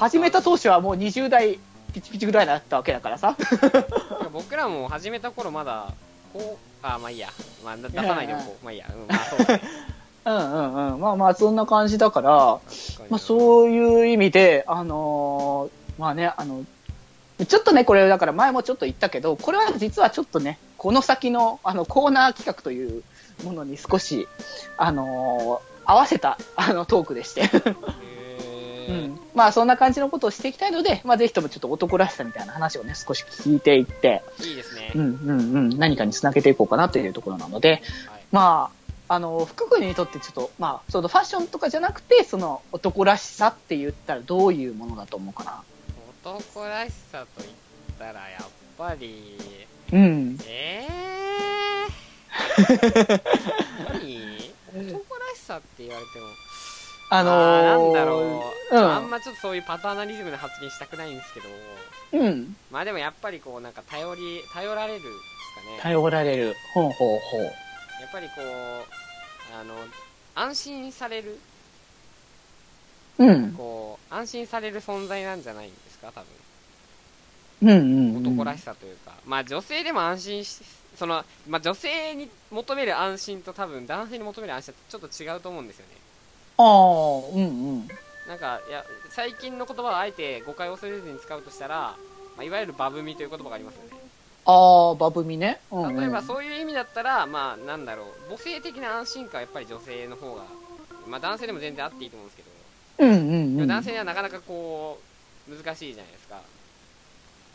[0.00, 1.58] 始めた当初はもう20代
[1.92, 3.36] ピチピチぐらいだったわけだからさ、
[4.32, 5.92] 僕らも始めた頃まだ、
[6.32, 7.28] こう、あ、まあいいや。
[7.62, 8.64] まあ出さないでおこう。
[8.64, 8.86] まあいいや。
[8.90, 9.62] うん、まあそうだね。
[10.24, 12.30] うんうんうん、まあまあそんな感じだから、
[13.10, 16.64] まあそういう意味で、あのーまあね、あの、
[17.46, 23.02] ちょっとね、これだから前もちょっと言ったけど、これは実はちょっとね、この先のあのコーナー企画という
[23.44, 24.26] ものに少し、
[24.78, 27.48] あのー合わせたあのトークでして、へ
[28.90, 34.92] うーん、まあそんな感じのことをしていきたいので、まあぜひともちょっと男らしさみたいな話をね、少し聞いていって、いいですね。
[34.94, 37.82] うんうんうん、何かにつなげていこうかなというところなので、はい
[38.32, 38.70] ま
[39.08, 45.62] あ、あの、福君にとってちょっと、まあ、そのファッションとかじゃなくて、その男らしさって言ったらどういうものだと思うかな？
[46.24, 47.52] 男らしさと言っ
[47.98, 48.46] たら、やっ
[48.78, 49.36] ぱり、
[49.92, 50.38] うん。
[50.46, 50.90] えー？
[53.88, 54.52] 何？
[54.70, 56.26] 男らしさって言われても、
[57.10, 61.48] あのあーー、なんだろう、うんあんまちょっとそういうパターナリズムな発言したくないんですけど、
[62.12, 62.56] うん。
[62.70, 65.78] まあでもやっぱりこう、なんか頼り、頼られるんですかね。
[65.82, 66.54] 頼られる。
[66.72, 67.42] ほうほうほう。
[67.42, 67.50] や
[68.06, 68.86] っぱりこう、
[69.60, 69.74] あの、
[70.36, 71.38] 安心される、
[73.18, 73.52] うん。
[73.54, 76.28] こう、安心される存在なんじゃないんですか、多分。
[77.62, 78.32] うんうん、うん。
[78.32, 80.62] 男らしさというか、まあ女性でも安心し、
[80.96, 85.99] その、まあ女性に求める安心と多分男性に求める安心ってちょっと違うと思うんですよね。
[86.60, 87.88] ああ、うんうん。
[88.28, 91.98] なんか、いや、最近の言葉をあえて誤解を恐れずに使うとしたら、
[92.36, 93.90] まあ、いわゆるバブミという言葉がありますよね。
[94.44, 95.62] ああ、バブミね。
[95.70, 95.96] うん、うん。
[95.96, 100.44] 例えばそういう意味だったら、まあなんだろう、母性的な安心感はやっぱり女性の方が、
[101.06, 102.50] まあ男性でも全然あっていいと思うんですけど、
[102.98, 103.68] うんうんうん。
[103.68, 104.98] 男性にはなかなかこ
[105.48, 106.42] う、難しいじゃないですか。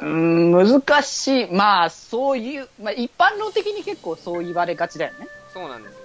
[0.02, 1.48] うん、難しい。
[1.52, 5.28] まあ、そういう、まあ一般論的に結構そう言われがちだよね。
[5.54, 6.05] そうなんですよ。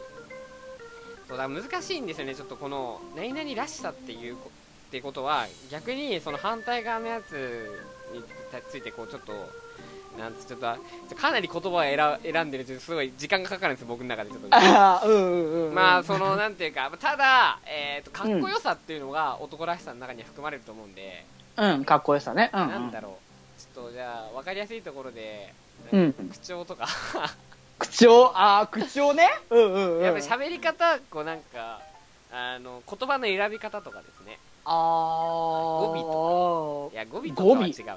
[1.30, 4.50] そうだから難しいんですよね、ちょっとこの、何々らしさっていうこ
[4.88, 7.70] ってことは、逆にその反対側のやつ
[8.12, 8.20] に
[8.68, 9.32] ついて、こうちょっと、
[10.18, 14.48] なんつちょっと、かなり言葉を選選んでるちょっとすごい時間がかかるんですよ、僕の中でちょっと。
[14.50, 15.74] ああ、うんうんうん。
[15.74, 21.24] まあ、その、なんていうか、ただ、えっ、と、かっこよさっていうのが男らしさの中には含まれると思うんで、
[21.56, 22.50] うん、かっこよさね。
[22.52, 22.68] うん、うん。
[22.70, 23.18] なんだろ
[23.56, 25.54] う、ちょっとじゃあ、わかりやすいところで、
[25.92, 26.88] うん口調とか、
[27.90, 29.28] 口調、ああ、口調ね。
[29.50, 30.02] うんうんうん。
[30.02, 31.80] やっぱり喋り方、こうなんか、
[32.32, 34.38] あの、言葉の選び方とかですね。
[34.64, 34.76] ああ。
[35.82, 37.96] 語いや、語尾とか語尾は違うな。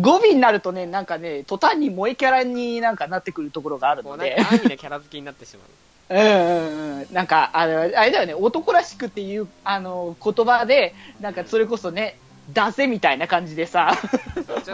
[0.00, 4.34] 語尾になるとね、なんかね、途端に萌えキャラになんかなってくるところがあるので。
[4.36, 5.68] か安易なキャラ付けになってしまう。
[6.12, 7.06] うんうんうん。
[7.12, 12.18] なんか、あの、あれだよね、男らしくっていう、あの、言葉で、なんかそれこそね、
[12.52, 13.92] 出せみたいな感じでさ。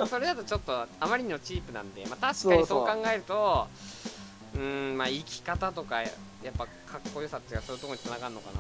[0.09, 3.67] それだとちょっとあまりにもチープなんで、まあ、確かにそう考えると
[4.06, 6.13] うーんまあ生き方とかやっ
[6.57, 8.51] ぱかっこよさっていうかそういうところにつながるのか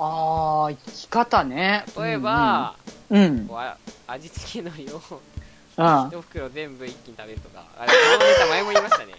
[0.00, 1.84] ああ、生き方ね。
[1.96, 2.76] な例えば、
[3.10, 3.46] うん、うん。
[3.46, 5.00] こうあ味付け海苔を
[5.78, 5.84] うん。
[6.08, 9.12] 一袋全部一気に食べるとかあれこのネタ前も言いましたね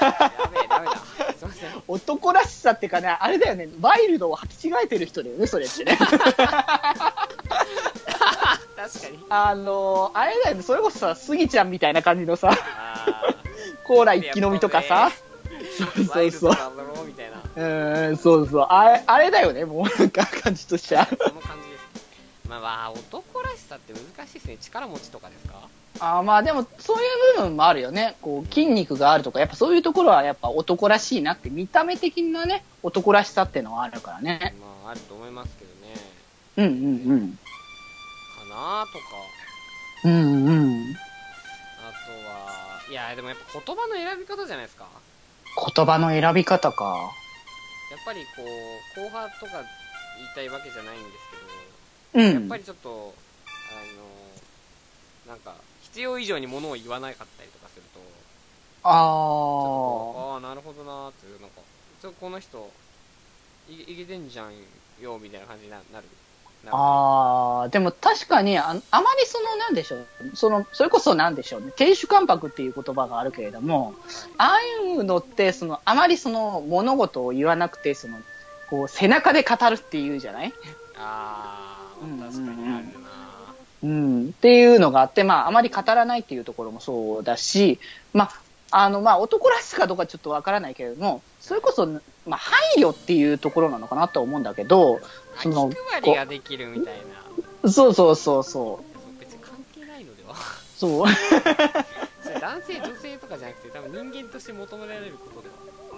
[0.00, 0.10] や
[0.50, 0.96] べえダメだ
[1.38, 5.96] すいません男らしさってかね、あれだよね、ワイルドを履き違えてる人だよね、それってね。
[5.96, 6.26] 確か
[9.10, 13.34] にあのあれだよね、それこそさ、スギちゃんみたいな感じのさ、あ
[13.84, 15.12] コーラ一気飲みとかさ。
[15.64, 18.66] ーワイルドそうだろうみたいなうん、そうそう。
[18.68, 21.06] あれ、あれだよね、もうなんか感じとしては。
[21.06, 21.86] その感じです
[22.48, 25.68] まあまあ男らしさって難しいですね力持ちとかですか？
[25.98, 28.16] あーまあでも、そういう部分もあるよね。
[28.20, 34.54] こう、筋肉があるとか、やっぱそういうところはやっぱ男らしいなって、見た目的なね、男らしさっていうのはあるからね。
[34.60, 35.94] まああると思いますけどね
[36.58, 37.30] うんうんうん。
[37.30, 39.04] かなとか
[40.04, 40.96] うんうん。
[41.80, 44.86] あとはいやでもやっぱ言葉の選び方じゃないですか
[45.74, 47.10] 言葉の選び方か。
[47.90, 48.44] やっぱりこう
[49.00, 49.52] 後派とか
[50.16, 51.14] 言いたいわけじゃないんです
[52.14, 52.22] うん。
[52.22, 52.92] けど、やっぱりちょっとあ
[55.28, 58.00] のなんか必要以上に物を言わなかったりとかすると
[58.82, 60.34] ああ。
[60.34, 61.56] ああなるほどなーっていうなんか
[62.00, 62.70] ちょこの人
[63.68, 64.52] いいけてんじゃん
[65.02, 66.06] よみたいな感じにななる
[66.70, 73.94] ああ、でも確かにあ、あまりその、なんでしょう、その、それこそなんでしょうね、亭主関白っていう言葉があるけれども、
[74.36, 78.18] ああいうのって、その、あまりその、物事を言わなくて、その、
[78.68, 80.52] こう、背中で語るっていうじゃない？
[80.98, 83.06] ああ、うん確かにあるな。
[83.84, 87.78] うん、っていうのがあって、まあ、あまり語らないっていうところもそうだし、
[88.12, 88.32] まあ、
[88.84, 91.86] あの、まあ、男らしさかどうかちょっとわからないけれども、それこそ、
[92.26, 96.94] まあ、配慮っていうところなのかなと思うんだけど、あその気配りができるみたい
[97.62, 97.70] な。
[97.70, 100.32] そうそうそうそそう別に関係ないのでは。
[100.32, 100.36] う、
[100.76, 101.06] そう。
[102.40, 105.54] 男性、女性とかじゃなくて、多分人間として求められることでは。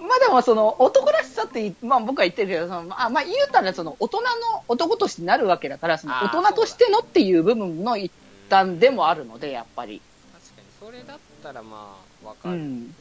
[0.07, 4.27] まあでもその男らしさって、まあ僕は言ってるけど、そのまあまあ言うたらその大人の
[4.67, 8.11] 男としてなるわけだから、その大人としてのっていう部分の一
[8.49, 10.01] 端でもあるので、やっぱり。
[10.33, 12.55] 確かに、それだったらまあ、わうかる。
[12.55, 12.95] ん。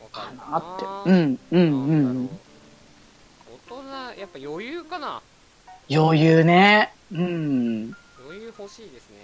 [0.00, 0.84] わかかるかなって。
[0.84, 1.02] な。
[1.04, 2.47] うん、うん、うなんう大
[4.12, 5.20] 人、やっぱ余裕かな。
[5.90, 6.92] 余裕ね。
[7.12, 7.96] うん。
[8.26, 9.16] 余裕欲しいですね。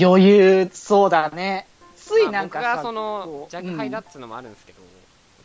[0.00, 1.66] 余裕、そうだね。
[1.96, 4.80] ついなんか僕がその若輩だっつうのもあるんですけど、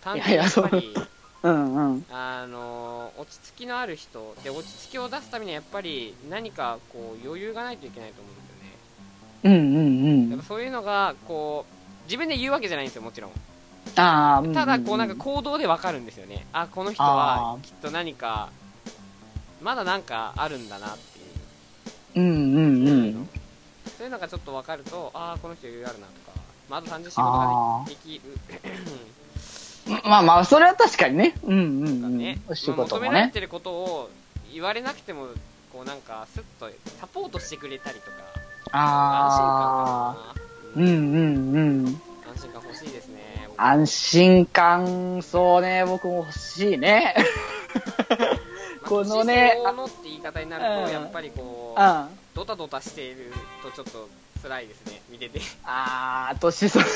[0.02, 0.96] 単い純にやっぱり、
[1.44, 2.06] うんうん。
[2.12, 8.42] あの落ち着きのある人で落ち着きを出すためにはやっぱり何かこう余裕がないといけないと思うんで
[9.44, 10.46] すよねうんうんうんやっぱ。
[10.46, 13.32] そういうのがこう自分で言うわけじゃないんですよもちろん
[13.96, 18.50] ああ、ただこうなんかこ行動でわかるんですよねあこの人はきっと何か
[19.62, 23.30] まだなんかあるんだなっていううんうんうん。
[23.98, 26.40] そういうのがちょっとわかるとああこの人余裕あるなとか、
[26.70, 28.22] まあ、あと単純に仕事ができる
[30.04, 31.34] まあまあ、それは確かにね。
[31.44, 32.18] うんうんうん。
[32.18, 33.08] ね、お仕まあ事もね。
[33.08, 34.10] 求められてることを
[34.54, 35.28] 言われなくても
[35.72, 38.18] こうなんかスッとサポートしてくれたりとか
[38.74, 40.36] ああ。
[40.76, 42.02] 安心感かな、うんうんうん。
[42.30, 47.16] 安心感欲しいですね僕安心感、そうね、僕も欲しいね。
[48.96, 51.86] まあこのねのって言い方になるうんとやっぱりこううん。
[51.86, 54.08] あドタドタしているとちょっと
[54.44, 56.84] 辛いですね見ててあー、年そう。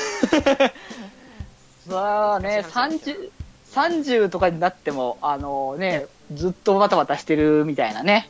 [1.90, 3.32] そうね、30、
[3.74, 8.30] 30とかになっても、あのね、ずっとバタバタしてるみたいなね。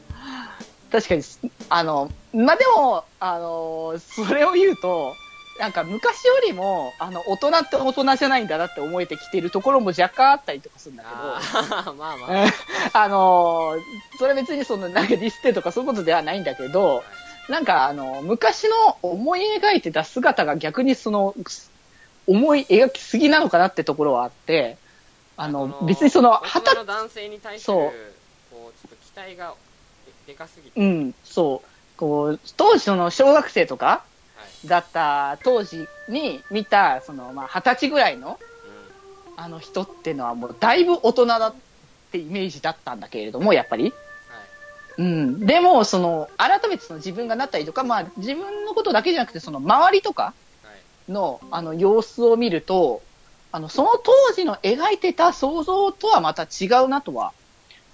[0.92, 1.24] 確かに、
[1.70, 5.16] あの、まあ、でも、あの、それを言うと、
[5.62, 12.52] なんか昔よりも、あの、大人って大人じゃないんだなって思えてきてるところも若干あったりとかするんだけど、あーまあまあ、う ん
[12.94, 13.82] あのー
[14.18, 17.04] それ別にその、なんかディスってとかそういうことではないんだけど、
[17.48, 21.36] なんかあの、昔の思い描いてた姿が逆にその、
[22.26, 24.80] 思い描きすぎなのかなってところはあって、
[25.38, 27.92] あの、別にその、大はた、人の男性に対するこ
[28.52, 29.54] うちょっと期待が
[30.26, 34.11] ででかすぎて、うん、そう、こう、当時その、小学生とかはい
[34.66, 38.82] だった当時に見た、その、まあ、二十歳ぐらいの、うん
[39.38, 41.56] あの人っていうのはもうだいぶ大人だっ
[42.12, 43.86] てイメージだったんだけれども、やっぱり。
[43.86, 43.92] はい
[45.00, 45.46] うん。
[45.48, 50.72] でも、その、改めてその自分がなったりとか、まあ、自分のことだけじゃなくて、その、周りとかは
[51.08, 53.02] いの、あの、様子を見ると、
[53.52, 57.34] あの、その当時の描いてた想像とはまた違うなとは、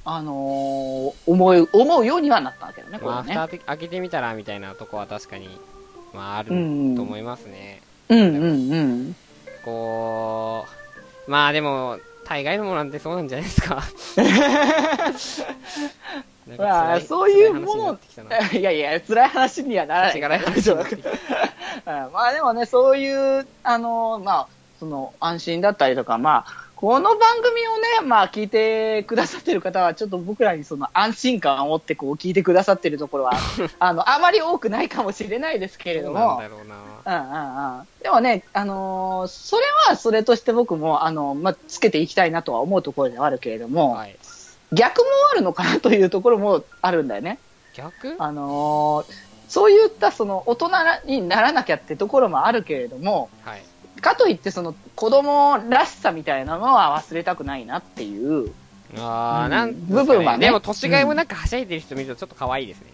[0.03, 5.49] あのー思う、思うようにはなったわけだね、これまあ、開けてみたらみたいなとこは確かに、
[6.17, 7.82] まあ、あるうんと思いますね。
[8.10, 9.15] うんうんうん。
[9.63, 10.65] こ
[11.27, 13.75] う、まあでも、大概のものなんてそうなんじゃないですか。
[16.58, 17.99] かまあ辛そういうもの
[18.58, 20.17] いやいや、辛い話にはならない。
[20.17, 21.10] 違う話になってきた。
[22.06, 24.47] うんまあでもね、そういう、あの、まあ、
[24.80, 33.33] その、安心だったりとか、まあ、この番組をね、まあ、聞いてくださってる方は、ちょっと僕らにその安心感を持ってこう聞いてくださってるところは、
[33.79, 36.75] あの、あまり多くないかもしれないですけれどもどうなんだ、ろうな。
[37.23, 37.87] うんうんうん。
[38.03, 44.15] でもね、あのーそれはそれとして僕も、あの、まあ、つけていきたいなとは思うところではあるけれども、はい。
[44.71, 47.39] 逆もあるのかなというところもあるんだよね。
[47.73, 48.15] 逆？
[48.19, 50.69] あのーそういったその大人
[51.05, 53.63] にならなきゃってところもあるけれども、はい。
[54.01, 58.53] かといってその子供らしさみたいなのは忘れたくないなっていう。
[58.95, 62.88] あー、うんなんですか部分はねでも、年がいもなくはしゃいでる人見るとちょっと可愛いですね。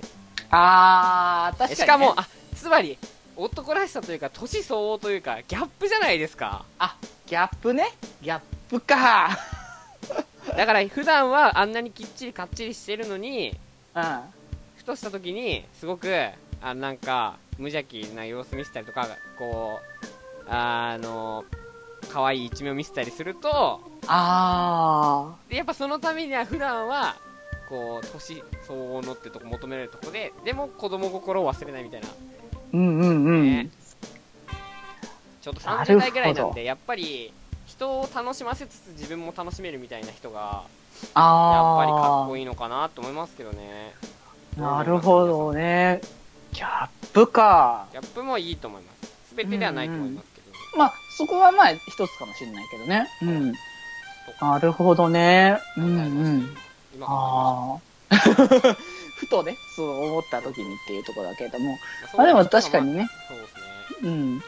[0.49, 1.75] あー、確かに、ね。
[1.75, 2.97] しかも、あ、つまり、
[3.35, 6.65] 男らしさというか、年相応というか、ギャップじゃないですか。
[6.77, 6.95] あ、
[7.25, 7.89] ギャップね。
[8.21, 9.37] ギャップか。
[10.55, 13.55] だから、普段はあんなにきっちりかっちりしてるのに、
[13.95, 14.19] うん。
[14.77, 16.29] ふとした時に、すごく、
[16.61, 19.07] あなんか、無邪気な様子見せたりとか、
[19.39, 19.92] こう、
[20.47, 21.45] あの、
[22.11, 27.15] 可愛い一面を見せたりすると、あでやっぱそのためには普段は、
[27.69, 32.07] こう、年相応のってとこ求められるとこで、でも子供心を忘れないみたいな。
[32.07, 32.11] ー。
[32.73, 33.43] うんうんうん。
[33.43, 33.69] ね
[35.41, 37.33] ちょっと30なるほど代ぐらいなんで、やっぱり、
[37.65, 40.47] 人を楽しませつつ自分も楽しめるみたいな人が、や
[41.07, 41.77] っあー。
[41.77, 43.93] ぱりかっこいいのかなと思いますけどね。
[44.57, 46.01] なるほどね。
[46.53, 47.87] ギャップか。
[47.91, 49.11] ギャップもいいと思います。
[49.29, 50.32] すべてではないと思います。
[50.75, 53.07] まあ、そこはまあ、一つかもしれないけどね。
[53.21, 53.53] うん。
[54.41, 55.59] なるほどね。
[55.77, 55.99] うんう
[56.29, 56.55] ん。
[57.01, 58.15] ああ。
[59.15, 61.77] ふとね、そう思った時にっていうところだけれども。
[62.13, 63.07] えまあでも確かにね。
[63.27, 63.61] そうですね。
[64.03, 64.43] うん。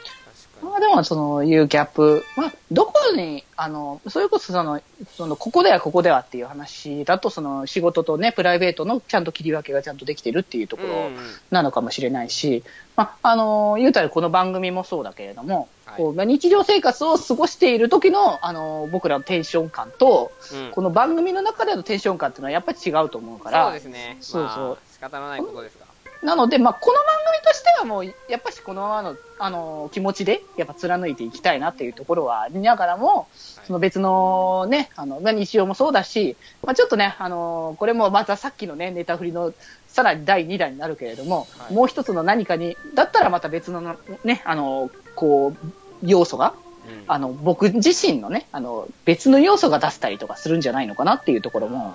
[0.62, 2.24] まあでも、その、いうギャップ。
[2.36, 4.80] まあ、どこに、あの、それこそその、
[5.16, 10.88] その、ここではここではっていう話だと、その、仕事とね、プライベートのちゃんと切り分けがちゃんとできてるっていうとこに。
[10.88, 11.10] ろ
[11.50, 12.64] なのかもしれないし、
[12.96, 15.66] まあ、あの、言うたらこの番組もそうだけれども、はい
[15.96, 20.70] こうまあ日常生活を過ごしている時の、あの、僕らのテンション感と、うん。
[20.72, 24.16] この番組の中でのテンション感っていうのはやっぱり違うと思うから、そうですね。
[24.20, 24.68] そうそう。
[24.68, 25.86] まあ仕方のないことですが。
[26.22, 27.04] なので、まあ、この番
[27.40, 39.52] 組としてはもう、やっぱしこのままの、あの、気持ちで、やっぱ貫いていきたいなっていうところはありながらも、その別のね、あの、まあ日常もそうだし、まあ、ちょっとね、あの、これもまたさっきのね、ネタ振りの、
[39.88, 41.74] さらに第2弾になるけれども、はい。
[41.74, 45.66] もう一つの何かに、だったらまた別のね、あの、こう、
[46.02, 46.54] 要素が、
[46.86, 51.94] うんあの、僕自身のね、あの、別の要素が出せたりとかするんじゃないのかなっていうところも、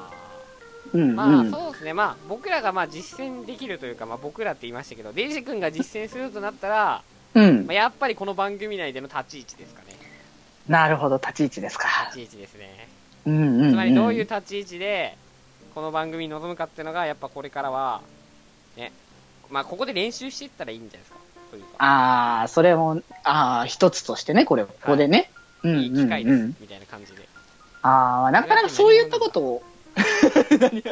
[0.93, 1.51] うん、まあ、うん。
[1.51, 1.93] そうですね。
[1.93, 7.03] まあ、僕らがまあ実践できるというか、まあ僕らって言いましたけど、デイジ君が実践するとなったら、
[7.33, 7.73] うんまあ、。
[7.73, 9.95] やっぱりこの番組内での立ち位置ですかね。
[10.67, 11.87] なるほど、立ち位置ですか。
[12.13, 12.87] 立ち位置ですね。
[13.25, 13.71] うんうん、うん。
[13.71, 15.17] つまりどういう立ち位置で、
[15.73, 18.01] この番組に臨むかっていうのが、やっぱこれからは、
[18.75, 18.91] ね、
[19.49, 21.20] まあここで練習していったらいいんじゃないですか。
[21.51, 25.29] というか、ああ、それも、ああ、一つとしてね、これ、ここでね。
[25.63, 27.27] うんいい機会です、うんうんみたいな感じで。
[27.83, 29.63] ああ、なかなかそういったことを、
[30.59, 30.83] 何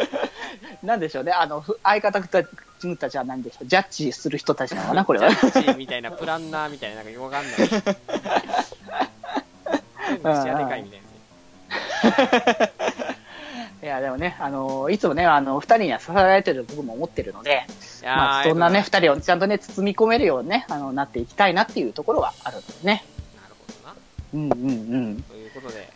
[0.84, 5.30] なん でしょうね、あの、ふ相方たちたちは何でしょう、ジャッジする人たちなのかな、これは。
[5.30, 7.54] ジャッジみたいな、プランナーみたいな、なんかよくわかんない。
[10.20, 11.10] 口がでかいみたいな。
[13.82, 17.66] いや、でもね、あの、いつもね、あの、二人には支えられてる僕も思ってるので、
[18.06, 23.04] まあ、そんなね、あ二人をちゃんとね、包み込めるようにね、あの、なっていきたいなっていうところはあるんですね。
[23.36, 23.96] なるほどな。
[24.34, 25.22] うんうんうん。
[25.24, 25.92] ということで、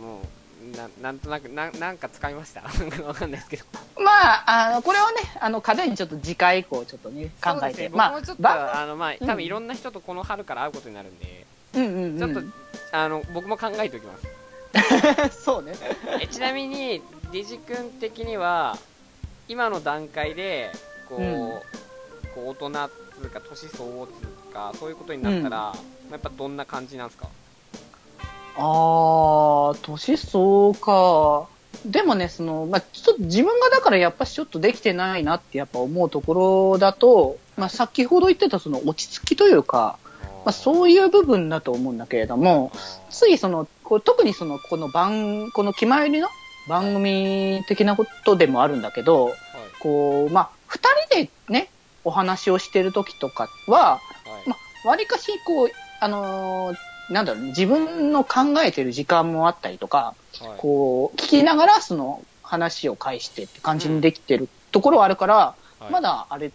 [0.00, 2.62] もう、ななんとなく、ななんか使いました？
[3.06, 3.64] わかんないですけど。
[4.02, 4.10] ま
[4.46, 12.18] あ、あの、これをね、あの、課題にちょっと次回以降、ちょっとね、考えて、ね、まあちょっ、と、ばあの、まあ、うん多分いろんな人とこの春から会うことになるんで、うんうんうん。
[12.18, 12.48] ちょっと、
[12.92, 14.24] あの、僕も考えておきます。
[15.44, 15.74] そうね。
[16.20, 17.02] えちなみに、
[17.32, 18.76] デジ君的には、
[19.46, 20.72] 今の段階で、
[21.16, 21.50] こう、うん。
[22.34, 22.90] こう大人っ
[23.20, 24.10] つうか、年相応つ
[24.50, 25.76] うか、そういうことになったら、まあ
[26.12, 27.28] やっぱどんな感じなんですか？
[28.56, 31.48] あー、年相か。
[31.84, 36.34] でもね、その、まあ、ちょっと自分がだからやっぱしちょっとできてないなってやっぱ思うとこ
[36.72, 42.70] ろだと、まあ、先ほど言ってたその落ち着きというか、まあ、そういう部分だと思うんだけれども、
[43.10, 46.28] ついその、こう特にその、この番、この気前よりの
[46.68, 49.34] 番組的なことでもあるんだけど、はい。
[49.80, 51.70] こう、まあ、二人でね、
[52.02, 54.48] お話をしてる時とかは、はい。
[54.48, 54.58] まあ、
[54.88, 55.70] 割かし、こう、
[56.00, 56.76] あのー
[57.12, 60.58] なんだろうね、自分の考えてる時間もあったりとか、はい。
[60.58, 65.34] こう、聞きながらその話を返してって感じにできてるところはあるから、
[65.78, 65.92] はい。
[65.92, 66.50] まだあれ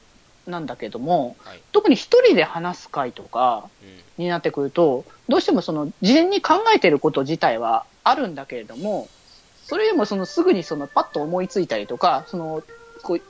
[0.47, 1.61] なんだけども、はい。
[1.71, 4.23] 特に一人で話す回とかうん。
[4.23, 9.07] になってくると、どうしてもその事前に考えてること自体はあるんだけれども、
[9.55, 12.63] それでもそのすぐにそのパッと思いついたりとか、その、
[13.03, 13.21] こう、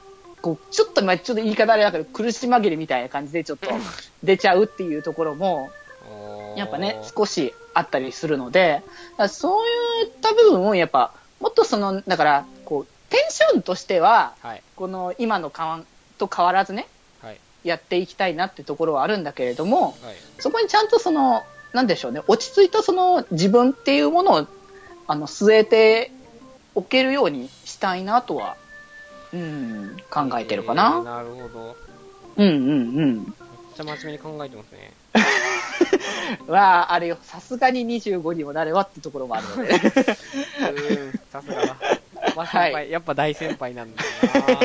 [0.41, 3.69] こうちょっと、まあちょっと言い方あれだけど、苦し紛れみたいな感じでちょっと
[4.23, 5.71] 出ちゃうっていうところも、
[6.55, 8.83] やっぱね、少しあったりするので、
[9.29, 9.67] そう
[10.05, 14.63] いった部分をやっぱ、もっとその、だから、こう、テンションとしては、はい。
[14.75, 15.85] この今の感
[16.17, 16.87] と変わらずね、
[17.21, 17.39] はい。
[17.63, 20.15] やっていきたいなってところはあるんだけれども、はい。
[20.39, 24.47] そこにちゃんとその、なんでしょうね、落ち着いたその自分っていうものを、
[25.07, 26.11] あの、据えて
[26.75, 28.57] おけるようにしたいなとは、
[29.31, 31.03] うん、考えてるかえーな。
[31.03, 31.75] なるほど。
[32.37, 33.15] うんうんうん。
[33.17, 33.25] めっ
[33.75, 34.93] ちゃ真面目に考えてますね。
[36.47, 39.69] は、あれよ、さすがに25にもなればってところもあるので。
[39.73, 41.75] うーんさすがだ。
[42.35, 44.59] まあ先輩、はやっぱ大先輩なんだよな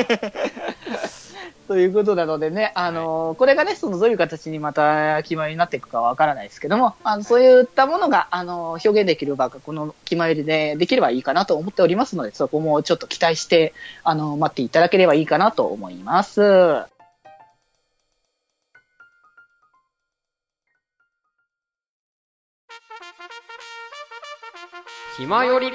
[1.67, 16.85] ということなのでね、あのこれがね、そのどういう形にまた決まりになっていくかはわからないですけども、あのそういったものが、あの表現できる場がこの決まりでできればいいかなと思っておりますので、そこもちょっと期待して、あの待っていただければいいかなと思います。
[25.17, 25.71] 暇より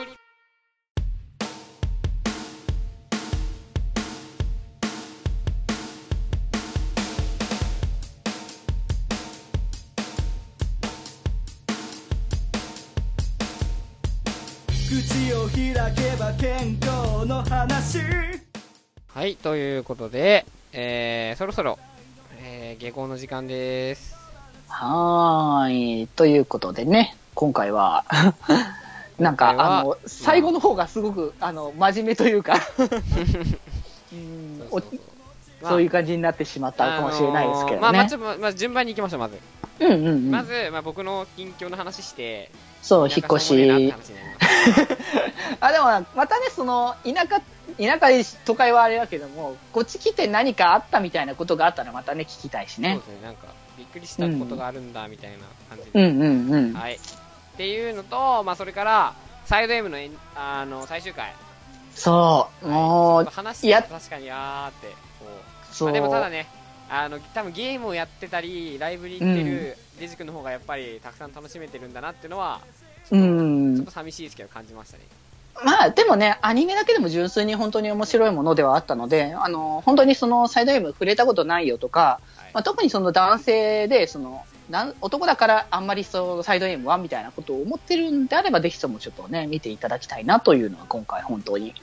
[14.90, 18.00] 口を開けば健康の話
[19.06, 21.78] はい、ということで、えー、そろそろ、
[22.42, 24.16] えー、下校の時間です。
[24.66, 26.06] はーい。
[26.08, 28.04] ということでね、今回は、
[29.16, 32.54] なんか、あの、最後の方がすごく、あの、真面目というか、
[34.12, 35.00] うんおそうそうそう
[35.62, 37.86] まあそういう感じになってしまったかもしれないですけどね。
[37.86, 39.38] あのーまあ、まあ、まあ、順番に行きましょう、まず。
[39.78, 40.30] うんうんうん。
[40.32, 42.50] まず、まあ、僕の近況の話して、
[42.82, 43.92] そう、引っ越し。
[45.60, 47.40] あ、でも、またね、その、田舎、
[47.78, 53.18] 田舎、都会はあれだけども、こっち来て何かあったみたいなことがあったらまたね、聞きたいしねそうで。
[53.18, 55.90] すね、なんか、びっくりしたことがあるんだ、みたいな感じで。
[55.94, 56.72] うんうんうん。
[56.74, 56.94] はい。
[56.94, 56.98] っ
[57.56, 59.14] ていうのと、まあ、それから、
[59.44, 59.98] サイド M の
[60.36, 61.32] あの、最終回。
[61.94, 64.94] そう、もうちょっと、話してると確かに、あーって、こ
[65.72, 65.74] う。
[65.74, 65.88] そう。
[65.88, 66.46] まあ、でもただね、
[66.90, 72.60] あの、多分ゲームをやってたり、ライブに行ってるデジ君の方がやっぱりたくさん楽しめてるんだなっていうのは、
[73.08, 73.42] ちうょっとちょっ
[73.82, 73.90] んと。
[73.92, 75.04] 寂しいですけど感じましたね。
[75.64, 82.50] まあ、でもね、アニメだけでも純粋に本当に面白いものではあったので、あの、本当にそのサイド M 触れたことないよとか、はい。
[82.54, 84.44] まあ、特にその男性で、その、
[85.00, 91.74] 男だからあんまりそうサイド M はみたいなことを思ってるんであれば、ぜひともちょっとね、見ていただきたいなというのは今回本当に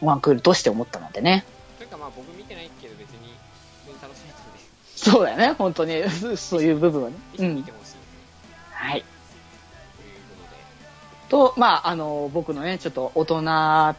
[0.00, 1.44] ワンクールとして思ったのでね。
[1.78, 2.70] というかまあ僕見てない
[5.02, 6.02] そうだよね、本当に、
[6.38, 7.16] そういう部分はね。
[7.36, 7.50] ぜうん。
[7.50, 8.00] ひ見てほしいですね。
[8.70, 9.04] はい。
[11.28, 13.42] とまあ、あの、僕のね、ちょっと大人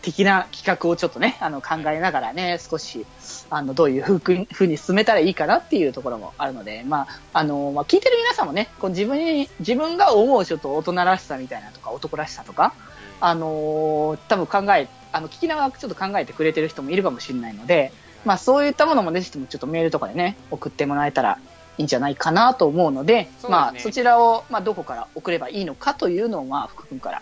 [0.01, 3.05] 的な企画をちょっとね、あの、考えながらね、少し、
[3.49, 12.73] あの、どういうふうふうに進めたらいいかなっていうところもあるので、まあ、あの、まあ、聞いてる皆さんもね、こう自分に、自分が思うちょっと大人らしさみたいなとか、男らしさとか、
[13.19, 17.91] あの多分考え、あの、聞きながらちょっと考えてくれてる人もいるかもしれないので、
[18.25, 21.39] まあ、そういったものもね、ぜひともちょっとメールとかでね、送ってもらえたら
[21.77, 27.21] いいんじゃないかなと思うので、そねまあ、そちらを、まあ、どこから送ればいいのかというのを、まあ、福君から。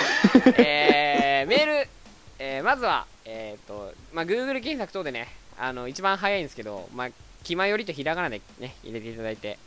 [0.58, 1.88] えー、メール、
[2.38, 5.28] えー、まずは、えっ、と、まあ、Google 検索等でね、
[5.58, 7.08] あの、一番早いんですけど、まあ、
[7.44, 9.58] 気まよりとひらがなでね、入れていただいて、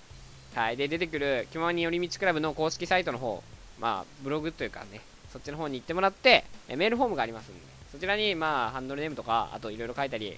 [0.55, 0.78] はい。
[0.78, 3.43] で、出てくる、気まに寄り道クラブの公式サイトの方、
[3.80, 5.01] まあ、ブログというかね、
[5.32, 7.61] そっちの方に行ってもらって、えーメールフォームがありますんで、
[7.94, 10.36] そちらに、まあ、ハンドルネームとか、あといろいろ書いたり、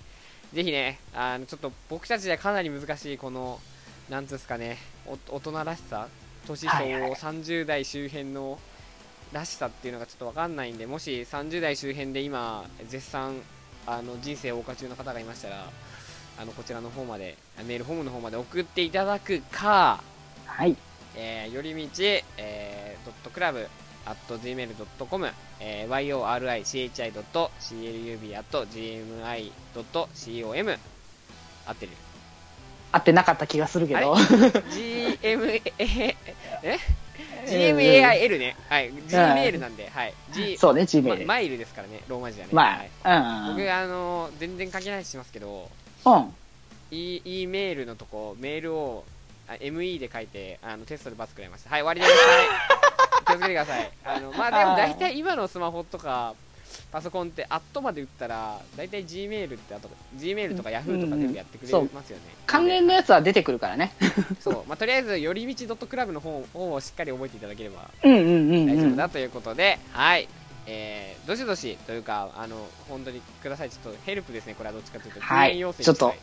[0.54, 3.62] ぜひね、あの、ちょっと僕たちではかなり難しい、この、
[4.10, 4.78] なんつうんですかね、
[5.08, 6.10] お大人らしさ、
[6.46, 8.60] 年相応はいはい30代周辺の
[9.32, 13.40] らしさっていうのがちょっとわかんないんで、もし30代周辺で今、絶賛、
[13.88, 15.70] あの、人生を謳歌中の方がいましたら、
[16.38, 20.04] あの、こちらの方まで、メールフォームの方まで送っていただくか、
[20.46, 20.76] はい。
[21.16, 23.70] えー、よりみち、えー、ドットクラブ、
[24.06, 28.68] at gmail.com、えー、yorichi.club, at
[29.74, 30.78] gmi.com、
[31.66, 31.92] 合ってる？
[32.92, 34.14] 合ってなかった気がするけど。
[34.14, 35.62] gma、
[36.64, 36.78] え
[37.46, 38.56] ?gmail ね？
[38.70, 38.92] はい。
[38.94, 40.14] gmail なんで、はい。
[40.32, 41.26] G、そうね、ま Gmail。
[41.26, 42.54] マイルですからね、ローマ字はね。
[42.54, 45.70] まはいあ、僕、あの、全然書きないしますけど、
[46.06, 46.14] うん。
[46.14, 46.34] うん。
[46.92, 49.04] e、E メールのとこ、メールを、
[49.48, 51.70] あ ME で書いて、あの、テストでバツくらいました。
[51.70, 52.12] はい、終わりです。
[52.12, 52.20] はい。
[53.38, 53.92] 気をつけてください。
[54.04, 56.36] あの、まあ、でも大体今のスマホとか、
[56.92, 62.24] パソコンって、アットまで打ったら、大体 Gmail って、あと、Gmail とか Yahoo とか全部やってくれますよね。
[62.46, 63.94] 関連のやつは出てくるからね。
[64.40, 68.68] そう、まあ、とりあえず、よりみち .club の方方をしっかり覚えていただければうんうんうんうん。
[68.68, 70.28] 大丈夫だということで、はい。
[70.68, 72.56] えー、どしどしというか、あの、
[72.90, 73.70] 本当にください。
[73.70, 75.22] ちょっとヘルプですね、これはどっちかというと。
[75.22, 76.14] はいちょっと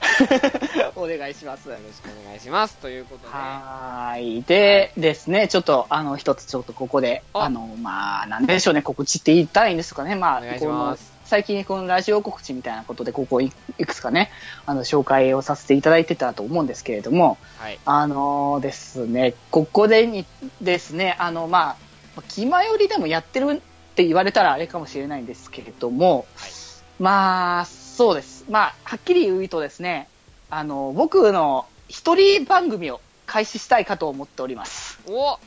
[0.96, 1.74] お願いしますよ。
[1.74, 2.76] ろしくお願いします。
[2.76, 4.42] ということで、はーい。
[4.42, 10.14] でですね、ちょっと、あの、一つちょっとここで、ああの、まあ、なんでしょうね、告知って言ったらいいんですかね。
[10.14, 14.30] まあ、お願いしますこの最近このラジオ告知みたいなことで、ここいいくつかね、
[14.64, 17.78] あの、紹介をさせていただいてたと思うんですけれども、はい。
[17.84, 20.24] あのですね、ここでに
[20.62, 21.76] ですね、あの、ま
[22.16, 26.50] あ、気まよりでもやってるって言われたらあれかもしれないんですけれども、はい
[26.98, 28.37] まあ、そうです。
[28.48, 30.08] まあ、はっきり言うとですね、
[30.50, 34.98] あの、僕の一人番組を開始したいかと思っております。
[35.06, 35.38] お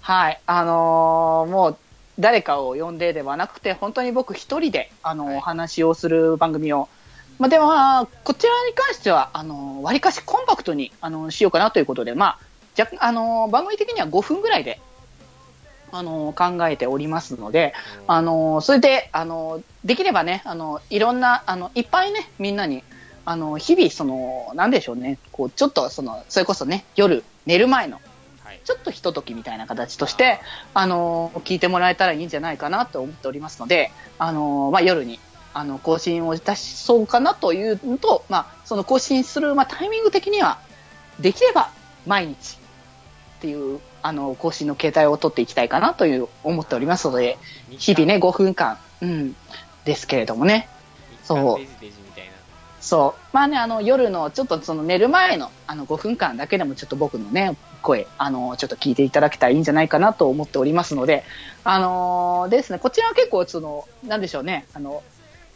[0.00, 0.40] はい。
[0.46, 1.76] あのーもう、
[2.18, 6.88] 誰かを呼んでではなくて、本当に僕一人で、あの、はいお話をする番組を、
[7.38, 12.38] まあ、でも、まあこちらに関しては、あの、割かしコンパクトに、あの、しようかなということで、まあ、
[12.78, 14.80] 若干、あの、番組的には5分ぐらいで、
[15.92, 17.74] あの、考えておりますので、
[18.06, 22.84] あの、それで、あの、できればね、あの、いろんな、あの、いっぱいね、みんなに、
[23.24, 28.00] あの、日々、その、なんでしょうね、こう、ちょっと、その、それこそね、夜、寝る前の、
[28.42, 28.60] はい。
[28.64, 30.40] ちょっとひとときみたいな形として、
[30.74, 35.20] あの、聞いてもらえたらいいんじゃないかなと思っておりますので、あの、まあ、夜に、
[35.52, 40.58] あの、更新をいたしそうかなというのと、まあ、その更新する、まあ、タイミング的には、
[41.18, 41.70] できれば、
[42.06, 42.59] 毎日、
[43.40, 47.38] っていう、あの、更新の形態を取っていきたいかなという、思っておりますので、
[47.70, 49.34] 日々ね、5分間、うん、
[49.86, 50.68] ですけれどもね。
[51.24, 51.66] そう。
[52.82, 53.20] そう。
[53.32, 61.24] まあね、あの、夜の、ちょっとその寝る前の、あの、5分間だけでもちょっと僕のね、声、あの、ちょっと聞いていただけたらいいんじゃないかなと思っておりますので、
[61.64, 65.02] あのーですね、こちらは結構、その、なんでしょうね、あの、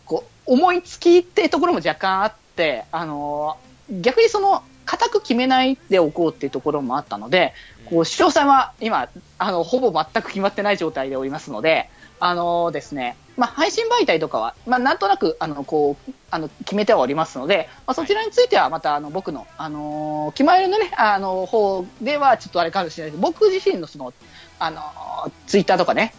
[0.06, 7.54] こう、思いつきっていうところも若干あって、あのー逆にその、固く決めないでおこうっていうところもあったので、
[7.90, 9.08] こう、詳細は今、
[9.38, 23.20] あの、ほぼ全く決まってない状態でおりますので、あのですね、まあ、配信媒体とかは、まあ、なんとなく、あの、こう、あの、決めてはおりますので、まあ、そちらについてはまた、あの、僕の、あのー、決まりのね、あの、方ではちょっとあれかもしれないです。
[23.20, 24.12] 僕自身のその、
[24.58, 26.14] あのー、ツイッターとかね、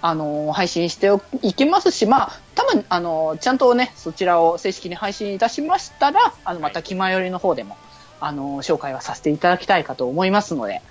[0.00, 1.10] あのー配信して
[1.42, 7.76] いきますし、まあ、多分、あのーちゃんとね、そちらを正式に配信いたしましたら、あの、また、気まよりの方でも、
[8.20, 10.82] あのー紹介はさせていただきたいかと思いますので、はい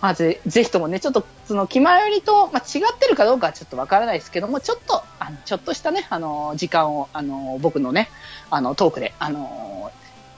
[0.00, 8.08] まあ、ぜぜひともね、ちょっと、その、気まよりと、まあ、違ってるかどうかはちょっとわからないですけども、ちょっと、あの、ちょっとしたね、あの、時間を、あの、僕のね、
[8.50, 9.92] あの、トークで、あの、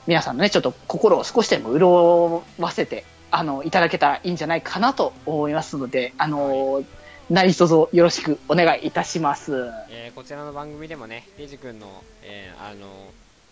[0.05, 6.83] 皆さんのね、ちょっと心を少しでも潤わせて、あの、いただけたらいいんじゃないかなと思いますので、あの、
[7.29, 9.71] 何卒よろしくお願いいたします。
[9.89, 12.85] えーこちらの番組でもね、デジ君の、えーあの、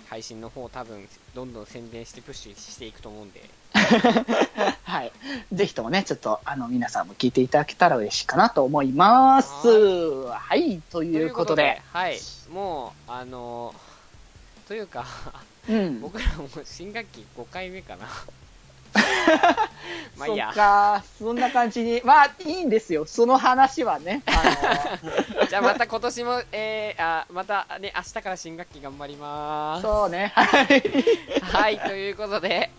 [0.09, 3.41] 配信の方多分、どんどん宣伝してプッシュしていくと思うんで、
[4.83, 5.11] はい。
[5.53, 9.67] ぜひともね、ちょっと、あの、皆さんも聞いていただけたら嬉しいかなと思います。
[9.67, 10.81] はい。
[10.91, 12.17] とということで、はい、
[12.51, 13.73] もう、あの、
[14.67, 15.05] というか、
[15.69, 16.01] うん。
[16.01, 18.07] 僕らも新学期5回目かな。
[20.17, 20.55] まあいいやそっ。
[20.55, 22.01] か、そんな感じに。
[22.03, 23.05] まあ、いいんですよ。
[23.05, 24.23] その話はね。
[24.25, 30.33] あ じゃあまた今年も、えー、あ、またね、明日から新学期頑張りまのーそうね。
[30.35, 30.81] はい。
[31.39, 31.45] す。
[31.45, 32.71] はい、ということで、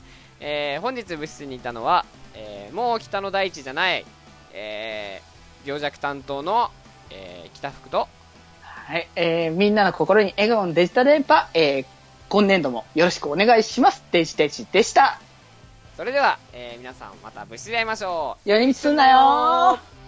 [0.42, 4.04] えー、本日部室にいたのは、えー、もう北の大地じゃない、
[4.52, 6.70] えー、病弱担当の、
[7.10, 8.08] えー、北福と、
[8.62, 9.08] はい。
[9.14, 11.86] えーみんなの心に笑顔のデジタル電波、えー
[12.28, 14.02] 今年度もよろしくお願いします。
[14.10, 15.20] デジデジでした。
[15.98, 18.48] それでは、えー、皆さんまた部室で会いましょう。
[18.48, 20.01] 寄り道すんなよー